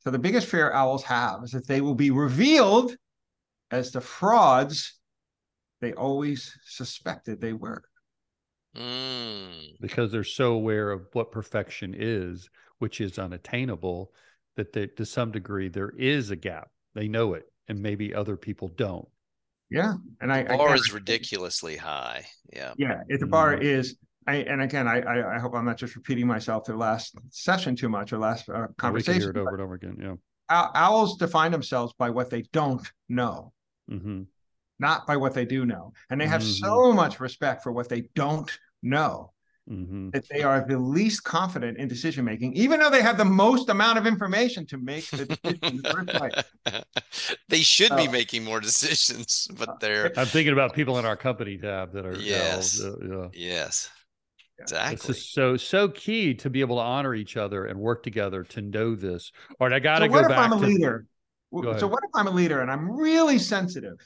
[0.00, 2.94] So the biggest fear owls have is that they will be revealed
[3.70, 4.98] as the frauds
[5.80, 7.82] they always suspected they were.
[8.76, 9.80] Mm.
[9.80, 12.48] Because they're so aware of what perfection is,
[12.78, 14.12] which is unattainable,
[14.58, 16.68] that they, to some degree there is a gap.
[16.94, 19.08] They know it, and maybe other people don't.
[19.70, 22.26] Yeah, and I the bar I, is ridiculously high.
[22.52, 23.02] Yeah, yeah.
[23.08, 23.62] If the bar mm.
[23.62, 23.96] is,
[24.26, 27.88] I and again, I I hope I'm not just repeating myself the last session too
[27.88, 29.22] much or last uh, conversation.
[29.22, 29.96] hear it over and over again.
[30.00, 30.14] Yeah.
[30.50, 33.52] Owls define themselves by what they don't know,
[33.90, 34.22] mm-hmm.
[34.78, 36.64] not by what they do know, and they have mm-hmm.
[36.64, 38.50] so much respect for what they don't
[38.82, 39.32] know
[39.68, 40.12] Mhm.
[40.12, 43.68] that they are the least confident in decision making, even though they have the most
[43.68, 47.34] amount of information to make the decision in the first place.
[47.48, 48.10] they should be Oh.
[48.10, 52.06] making more decisions, Uh, but they're I'm thinking about people in our company tab that
[52.06, 52.80] are now, Yes.
[52.82, 53.28] uh, yeah.
[53.34, 53.90] yes,
[54.58, 54.62] Yeah.
[54.64, 55.14] It's exactly.
[55.14, 58.62] just so so key to be able to honor each other and work together to
[58.62, 59.32] know this.
[59.60, 61.06] All right, I got to So what go if back I'm a to leader?
[61.52, 61.82] Go So ahead.
[61.90, 63.98] what if I'm a leader and I'm really sensitive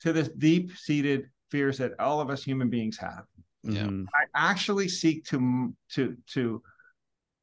[0.00, 3.24] to this deep seated fears that all of us human beings have?
[3.66, 3.86] Yeah.
[3.86, 4.06] Mhm.
[4.14, 6.62] I actually seek to to to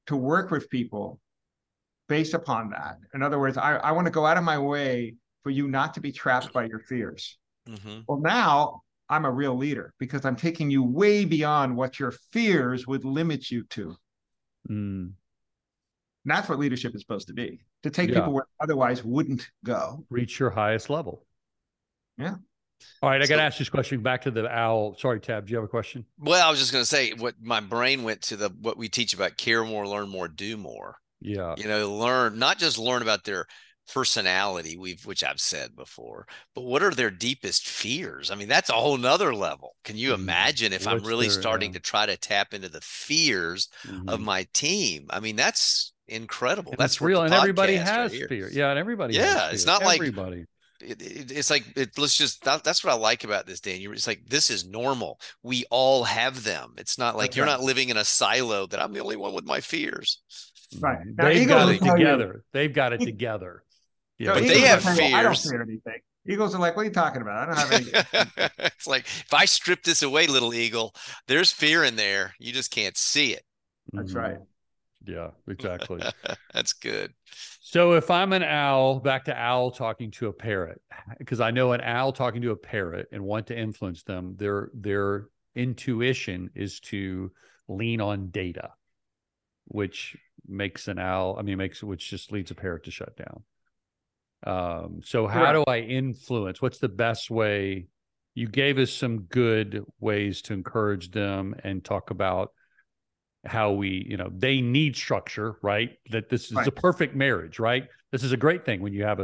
[0.07, 1.19] to work with people
[2.09, 2.97] based upon that.
[3.13, 5.93] In other words, I, I want to go out of my way for you not
[5.95, 7.37] to be trapped by your fears.
[7.67, 12.11] hmm Well, now I'm a real leader because I'm taking you way beyond what your
[12.31, 13.95] fears would limit you to.
[14.69, 15.13] Mm.
[16.25, 18.19] That's what leadership is supposed to be to take Yeah.
[18.19, 20.05] people where otherwise wouldn't go.
[20.09, 21.25] reach your highest level.
[22.17, 22.35] Yeah.
[23.01, 24.95] All right, I got to ask this question back to the owl.
[24.97, 25.45] Sorry, Tab.
[25.45, 26.05] Do you have a question?
[26.17, 28.87] Well, I was just going to say what my brain went to the what we
[28.89, 30.95] teach about care more, learn more, do more.
[31.19, 31.55] Yeah.
[31.57, 33.45] You know, learn not just learn about their
[33.93, 36.25] personality, we've which I've said before,
[36.55, 38.31] but what are their deepest fears?
[38.31, 39.75] I mean, that's a whole nother level.
[39.83, 40.15] Can you Mm.
[40.15, 41.79] imagine if I'm really their, starting yeah.
[41.79, 43.67] to try to tap into the fears
[44.07, 44.23] of Mhm.
[44.23, 45.07] my team?
[45.09, 46.71] I mean, that's incredible.
[46.71, 48.49] And that's real, and everybody has fear.
[48.51, 49.15] Yeah, and everybody.
[49.15, 50.45] Yeah, has it's not like- everybody.
[50.83, 53.81] It, it- it's like it, let's just that, that's what I like about this, Dan.
[53.81, 55.19] You're, it's like this is normal.
[55.41, 56.73] We all have them.
[56.77, 59.33] It's not like That's you're not living in a silo that I'm the only one
[59.33, 60.21] with my fears.
[60.79, 60.99] Right.
[61.17, 62.43] Now, They've Eagles got will it tell you- together.
[62.53, 63.63] They've got it E- together.
[64.19, 65.51] Yeah, So But they Eagles will have tell you, I don't fears.
[65.51, 65.99] fear anything.
[66.25, 67.49] Eagles are like, what are you talking about?
[67.49, 68.05] I don't have
[68.37, 68.49] any.
[68.65, 70.95] it's like if I strip this away, little eagle,
[71.27, 72.33] there's fear in there.
[72.39, 73.43] You just can't see it.
[73.91, 74.35] That's right.
[74.35, 75.11] Mm-hmm.
[75.11, 76.01] Yeah, exactly.
[76.53, 77.11] That's good.
[77.65, 80.81] So if I'm an owl, back to owl talking to a parrot,
[81.17, 84.69] because I know an owl talking to a parrot and want to influence them, their
[84.73, 87.31] their intuition is to
[87.69, 88.71] lean on data,
[89.63, 93.43] which makes an owl, I mean, makes which just leads a parrot to shut down.
[94.45, 96.61] Um, so how do I influence?
[96.61, 97.87] What's the best way?
[98.35, 102.51] You gave us some good ways to encourage them and talk about
[103.45, 105.97] how we, you know, they need structure, right?
[106.11, 106.75] That this is a Right.
[106.75, 107.87] perfect marriage, right?
[108.11, 109.19] This is a great thing when you have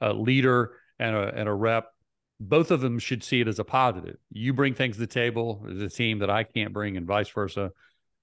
[0.00, 1.92] a leader and a and a rep.
[2.40, 4.16] Both of them should see it as a positive.
[4.30, 7.28] You bring things to the table as a team that I can't bring, and vice
[7.28, 7.72] versa.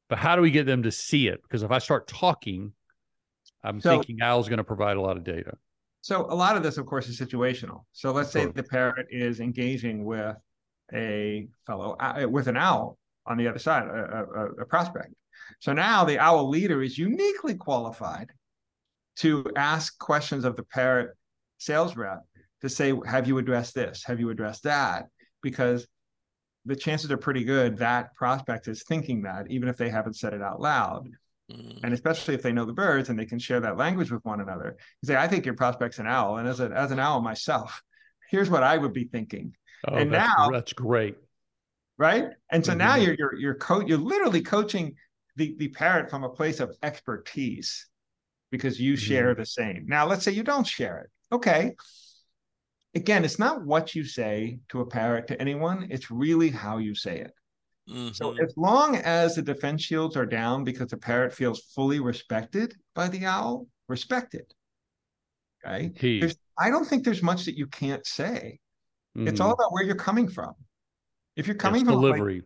[0.08, 1.42] But how do we get them to see it?
[1.44, 2.74] Because if I start talking,
[3.64, 5.54] I'm So- thinking Al's going to provide a lot of data.
[6.02, 7.86] So a lot of this, of course, is situational.
[7.92, 10.36] So let's say the parrot is engaging with
[10.94, 15.14] a fellow uh, with an owl on the other side, a, a, a prospect.
[15.60, 18.32] So now the owl leader is uniquely qualified
[19.18, 21.16] to ask questions of the parrot
[21.58, 22.22] sales rep
[22.62, 24.04] to say, "Have you addressed this?
[24.04, 25.08] Have you addressed that?"
[25.42, 25.88] Because
[26.66, 30.34] the chances are pretty good that prospect is thinking that, even if they haven't said
[30.34, 31.08] it out loud
[31.52, 31.80] Mm.
[31.84, 34.42] and especially if they know the birds and they can share that language with one
[34.42, 34.76] another.
[35.04, 37.84] You say, I think your prospect's an owl, and as a as an owl myself,
[38.32, 39.56] here's what I would be thinking,
[39.88, 41.18] Oh, And that's, now- that's great.
[42.00, 42.30] right?
[42.52, 43.06] And so now Mhm.
[43.06, 44.96] you're you're you're co- you're literally coaching
[45.36, 47.88] the the parrot from a place of expertise
[48.52, 49.86] because you share the same.
[49.88, 51.10] Now, let's say you don't share it.
[51.36, 51.76] Okay.
[52.94, 56.96] Again, it's not what you say to a parrot to anyone; it's really how you
[56.96, 57.32] say it.
[58.16, 58.44] So Mhm.
[58.44, 63.10] as long as the defense shields are down because the parrot feels fully respected by
[63.10, 64.54] the owl, respect it.
[65.64, 66.22] Okay.
[66.58, 68.60] I don't think there's much that you can't say.
[69.16, 69.44] It's Mhm.
[69.44, 70.54] all about where you're coming from.
[71.36, 72.44] If you're It's coming from a place- delivery.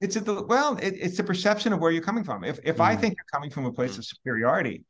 [0.00, 2.42] It's a well, it, it's the perception of where you're coming from.
[2.44, 3.00] If if I Mm.
[3.00, 4.84] think you're coming from a place of superiority,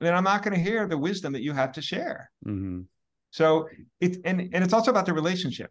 [0.00, 2.30] then I'm not going to hear the wisdom that you have to share.
[2.46, 2.86] Mhm.
[3.30, 3.68] So
[4.00, 5.70] it's and and it's also about the relationship.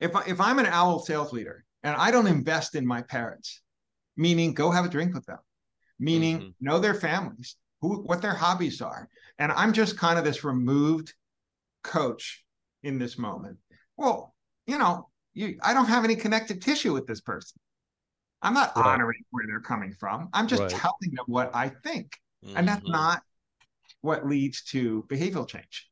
[0.00, 3.62] If I, if I'm an owl sales leader and I don't invest in my parrots,
[4.16, 5.38] meaning go have a drink with them,
[5.98, 6.54] meaning Mhm.
[6.60, 9.08] know their families, who what their hobbies are,
[9.38, 11.12] and I'm just kind of this removed
[11.82, 12.44] coach
[12.82, 13.58] in this moment.
[13.98, 14.34] Well,
[14.66, 17.60] you know, you I don't have any connective tissue with this person.
[18.42, 18.86] I'm not Right.
[18.86, 20.28] honoring where they're coming from.
[20.32, 20.70] I'm just Right.
[20.70, 22.92] telling them what I think, and that's Mhm.
[22.92, 23.22] not
[24.00, 25.90] what leads to behavioral change.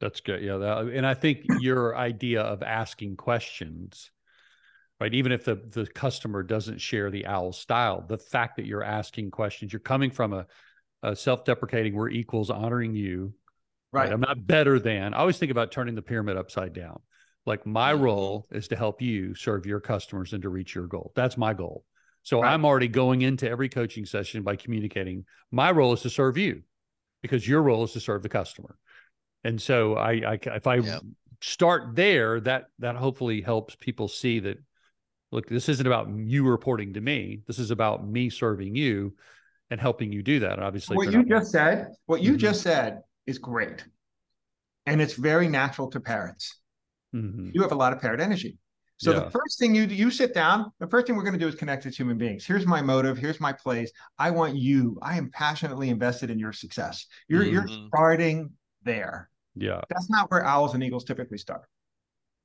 [0.00, 0.42] That's good.
[0.42, 0.58] Yeah.
[0.58, 4.10] That, and I think your idea of asking questions,
[4.98, 5.12] right?
[5.12, 9.30] Even if the, the customer doesn't share the owl style, the fact that you're asking
[9.30, 10.46] questions, you're coming from a,
[11.02, 13.34] a self deprecating, we're equals, honoring you.
[13.92, 14.10] Right.
[14.12, 15.14] I'm not better than.
[15.14, 17.00] I always think about turning the pyramid upside down.
[17.46, 21.12] Like my role is to help you serve your customers and to reach your goal.
[21.14, 21.84] That's my goal.
[22.22, 22.52] So Right.
[22.52, 26.62] I'm already going into every coaching session by communicating my role is to serve you
[27.22, 28.76] because your role is to serve the customer.
[29.44, 31.02] And so I, I if I Yep.
[31.40, 34.58] start there, that that hopefully helps people see that
[35.32, 37.40] look, this isn't about you reporting to me.
[37.46, 39.14] This is about me serving you
[39.70, 40.54] and helping you do that.
[40.54, 42.38] And obviously, what you just said, what you mm-hmm.
[42.38, 43.84] just said is great.
[44.86, 46.59] And it's very natural to parrots.
[47.14, 47.50] Mm-hmm.
[47.52, 48.58] You have a lot of parrot energy.
[48.98, 49.20] So yeah.
[49.20, 51.48] the first thing you do, you sit down, the first thing we're going to do
[51.48, 52.44] is connect as human beings.
[52.44, 53.16] Here's my motive.
[53.16, 53.90] Here's my place.
[54.18, 54.98] I want you.
[55.00, 57.06] I am passionately invested in your success.
[57.26, 57.52] You're mm-hmm.
[57.52, 58.50] you're starting
[58.82, 59.30] there.
[59.54, 59.80] Yeah.
[59.88, 61.62] That's not where owls and eagles typically start.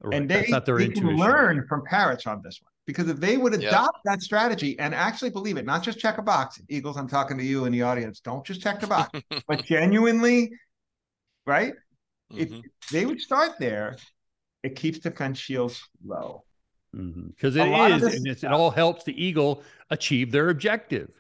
[0.02, 0.18] Right.
[0.18, 4.00] And they, they can learn from parrots on this one because if they would adopt
[4.06, 7.44] that strategy and actually believe it, not just check a box, Eagles, I'm talking to
[7.44, 10.52] you in the audience, don't just check the box, but genuinely,
[11.46, 11.74] right?
[12.32, 12.56] Mm-hmm.
[12.56, 13.98] If they would start there,
[14.66, 16.44] it keeps defense shields low.
[16.92, 17.94] Because mm-hmm.
[17.94, 21.12] it is, and it all helps the eagle achieve their objective,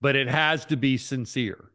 [0.00, 1.70] but it has to be sincere.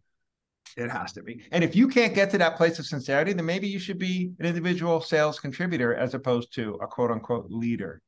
[0.78, 1.44] It has to be.
[1.52, 4.32] And if you can't get to that place of sincerity, then maybe you should be
[4.40, 8.02] an individual sales contributor as opposed to a quote unquote leader.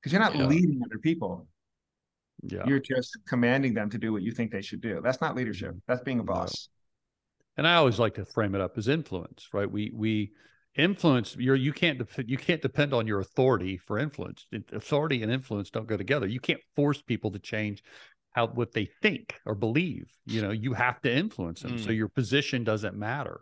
[0.00, 0.46] Because you're not yeah.
[0.46, 1.46] leading other people.
[2.42, 2.62] Yeah.
[2.66, 5.00] You're just commanding them to do what you think they should do.
[5.02, 5.70] That's not leadership.
[5.70, 5.78] Mm-hmm.
[5.86, 6.68] That's being a boss.
[7.56, 9.70] And I always like to frame it up as influence, right?
[9.70, 10.32] We we
[10.76, 14.46] influence you're you can't you can't depend on your authority for influence.
[14.72, 16.26] Authority and influence don't go together.
[16.26, 17.82] You can't force people to change
[18.32, 20.10] how what they think or believe.
[20.26, 21.78] You know, you have to influence them.
[21.78, 21.84] Mm.
[21.84, 23.40] So your position doesn't matter.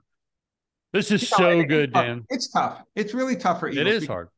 [0.92, 2.24] This is you know, so good, Dan.
[2.28, 2.82] It's tough.
[2.94, 3.86] It's really tough for Eagles.
[3.86, 4.28] It is hard.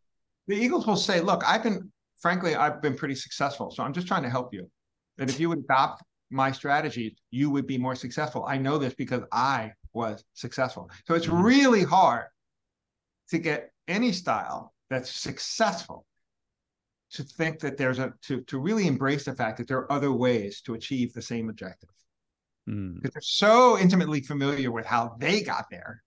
[0.46, 1.90] The Eagles will say, "Look, I've been,
[2.20, 3.72] frankly, I've been pretty successful.
[3.72, 4.70] So I'm just trying to help you.
[5.18, 8.44] That if you would adopt my strategies, you would be more successful.
[8.46, 10.90] I know this because I was successful.
[11.06, 11.42] So it's mm.
[11.42, 12.26] really hard
[13.30, 16.06] to get any style that's successful
[17.10, 20.12] to think that there's a to to really embrace the fact that there are other
[20.12, 21.90] ways to achieve the same objective.
[22.68, 22.94] Mm.
[22.94, 26.02] because they're so intimately familiar with how they got there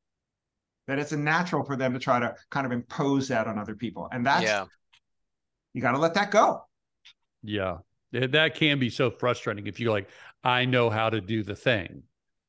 [0.87, 3.75] that it's a natural for them to try to kind of impose that on other
[3.75, 4.07] people.
[4.11, 4.65] And that's yeah.
[5.73, 6.63] you got to let that go.
[7.43, 7.77] Yeah.
[8.11, 10.09] That can be so frustrating if you're like
[10.43, 12.03] i know how to do the thing.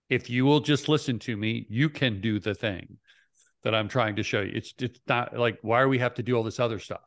[0.09, 2.97] If you will just listen to me you can do the thing
[3.65, 6.23] that i'm trying to show you it's it's not like why do we have to
[6.23, 7.01] do all this other stuff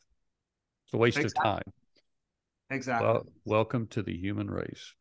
[0.91, 1.49] it's a waste exactly.
[1.49, 1.73] of time.
[2.69, 3.07] Exactly.
[3.07, 4.93] Well, welcome to the human race.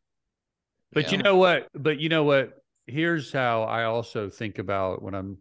[0.93, 1.17] But yeah.
[1.17, 1.67] you know what?
[1.73, 2.53] But you know what?
[2.87, 5.39] Here's how I also think about when I'm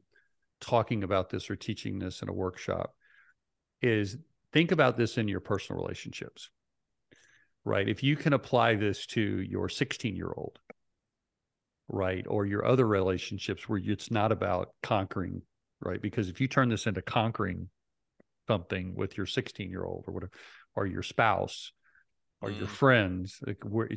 [0.61, 2.93] talking about this or teaching this in a workshop
[3.81, 4.17] is
[4.53, 6.51] think about this in your personal relationships.
[7.65, 7.89] Right?
[7.89, 10.59] If you can apply this to your 16 year old,
[11.87, 15.43] right, or your other relationships where it's not about conquering,
[15.81, 16.01] right?
[16.01, 17.69] Because if you turn this into conquering
[18.49, 20.33] something with your 16 year old or whatever,
[20.75, 21.73] or your spouse
[22.41, 22.59] or mm.
[22.59, 23.41] your friends.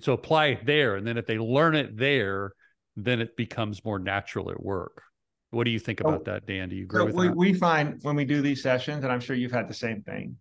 [0.02, 0.96] So apply it there.
[0.96, 2.52] And then if they learn it there,
[2.96, 5.02] then it becomes more natural at work.
[5.52, 6.70] What do you think about that, Dan?
[6.70, 7.38] Do you agree so with we, that?
[7.38, 10.36] We find when we do these sessions, and I'm sure you've had the same thing,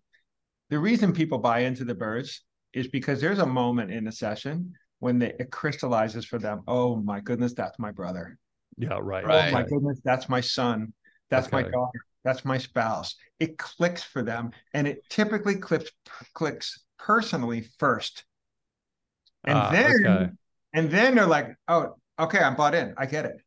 [0.69, 4.73] the reason people buy into the birds is because there's a moment in the session
[4.99, 6.61] when they, it crystallizes for them.
[6.67, 8.39] Oh my goodness, that's my brother.
[8.77, 9.23] Yeah, right.
[9.23, 10.93] Oh my goodness, that's my son.
[11.29, 11.63] That's okay.
[11.63, 12.05] my daughter.
[12.23, 13.15] That's my spouse.
[13.39, 15.91] It clicks for them, and it typically clicks
[16.33, 18.23] clicks personally first,
[19.43, 20.29] and uh, then okay.
[20.73, 22.93] and then they're like, "Oh, okay, I'm bought in.
[22.97, 23.41] I get it,"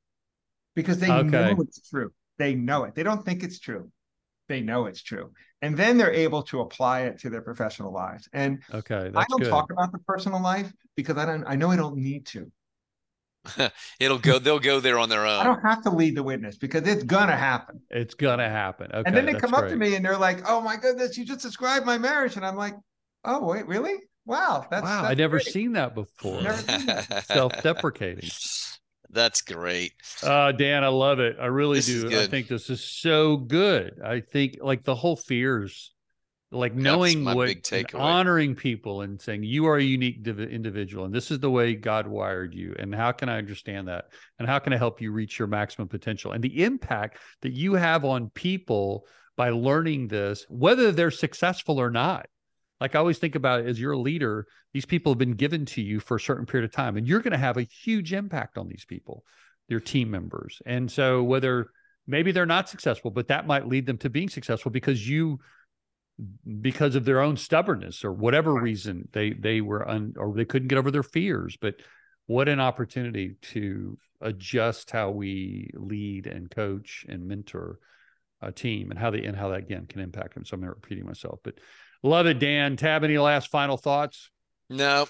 [0.74, 1.28] because they okay.
[1.28, 2.12] know it's true.
[2.38, 2.94] They know it.
[2.94, 3.90] They don't think it's true.
[4.48, 8.28] They know it's true, and then they're able to apply it to their professional lives.
[8.34, 9.50] And okay, I don't good.
[9.50, 11.44] talk about the personal life because I don't.
[11.46, 12.52] I know I don't need to.
[14.00, 14.38] It'll go.
[14.38, 15.40] They'll go there on their own.
[15.40, 17.80] I don't have to lead the witness because it's gonna happen.
[17.90, 18.90] It's gonna happen.
[18.92, 19.64] Okay, and then they come great.
[19.64, 22.44] up to me and they're like, "Oh my goodness, you just described my marriage," and
[22.44, 22.74] I'm like,
[23.24, 23.94] "Oh wait, really?
[24.24, 25.02] Wow, that's wow.
[25.02, 25.46] That's I never great.
[25.46, 26.42] seen that before.
[27.24, 28.30] Self-deprecating.
[29.08, 29.92] That's great.
[30.22, 31.36] Uh, Dan, I love it.
[31.40, 32.20] I really this do.
[32.20, 34.00] I think this is so good.
[34.04, 35.94] I think like the whole fears
[36.52, 41.30] like knowing what honoring people and saying you are a unique div- individual and this
[41.32, 44.06] is the way god wired you and how can i understand that?
[44.38, 46.32] And how can i help you reach your maximum potential?
[46.32, 51.90] And the impact that you have on people by learning this whether they're successful or
[51.90, 52.26] not.
[52.80, 55.64] Like i always think about it, as you're a leader these people have been given
[55.64, 58.12] to you for a certain period of time and you're going to have a huge
[58.12, 59.24] impact on these people
[59.68, 60.62] your team members.
[60.64, 61.66] And so whether
[62.06, 65.40] maybe they're not successful but that might lead them to being successful because you
[66.60, 70.68] because of their own stubbornness or whatever reason they they were un or they couldn't
[70.68, 71.56] get over their fears.
[71.60, 71.76] But
[72.26, 77.78] what an opportunity to adjust how we lead and coach and mentor
[78.40, 80.44] a team and how they and how that again can impact them.
[80.44, 81.54] So i'm not repeating myself but
[82.02, 82.76] love it dan.
[82.76, 84.30] Tab any last final thoughts?
[84.70, 85.06] No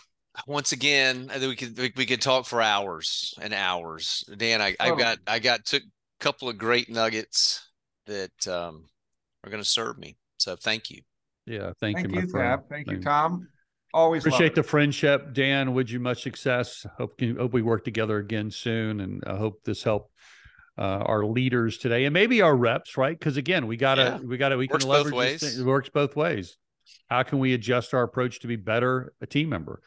[0.46, 4.24] once again i think we could we could talk for hours and hours.
[4.36, 7.66] Dan i, I got i got took a couple of great nuggets
[8.07, 8.84] that um,
[9.44, 11.03] are going to serve me so thank you.
[11.47, 12.68] Yeah, thank, thank you, you Tab.
[12.68, 13.49] Thank, thank you, Tom.
[13.95, 15.72] Always appreciate the friendship, Dan.
[15.74, 16.84] Would you much success?
[16.99, 20.12] Hope hope we work together again soon, and I hope this helped
[20.78, 23.18] uh, our leaders today and maybe our reps, right?
[23.18, 24.26] Because again, we gotta yeah.
[24.26, 25.59] we gotta we works can leverage both ways.
[25.59, 26.57] It works both ways.
[27.09, 29.80] How can we adjust our approach to be better a team member?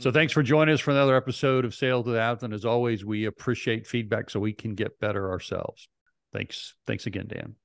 [0.00, 2.52] So thanks for joining us for another episode of Sales to Thousand.
[2.52, 5.88] As always, we appreciate feedback so we can get better ourselves.
[6.32, 6.74] Thanks.
[6.86, 7.56] Thanks again, Dan.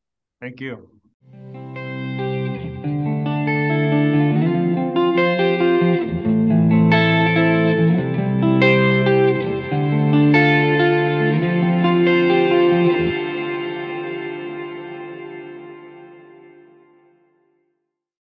[0.42, 0.90] Thank you.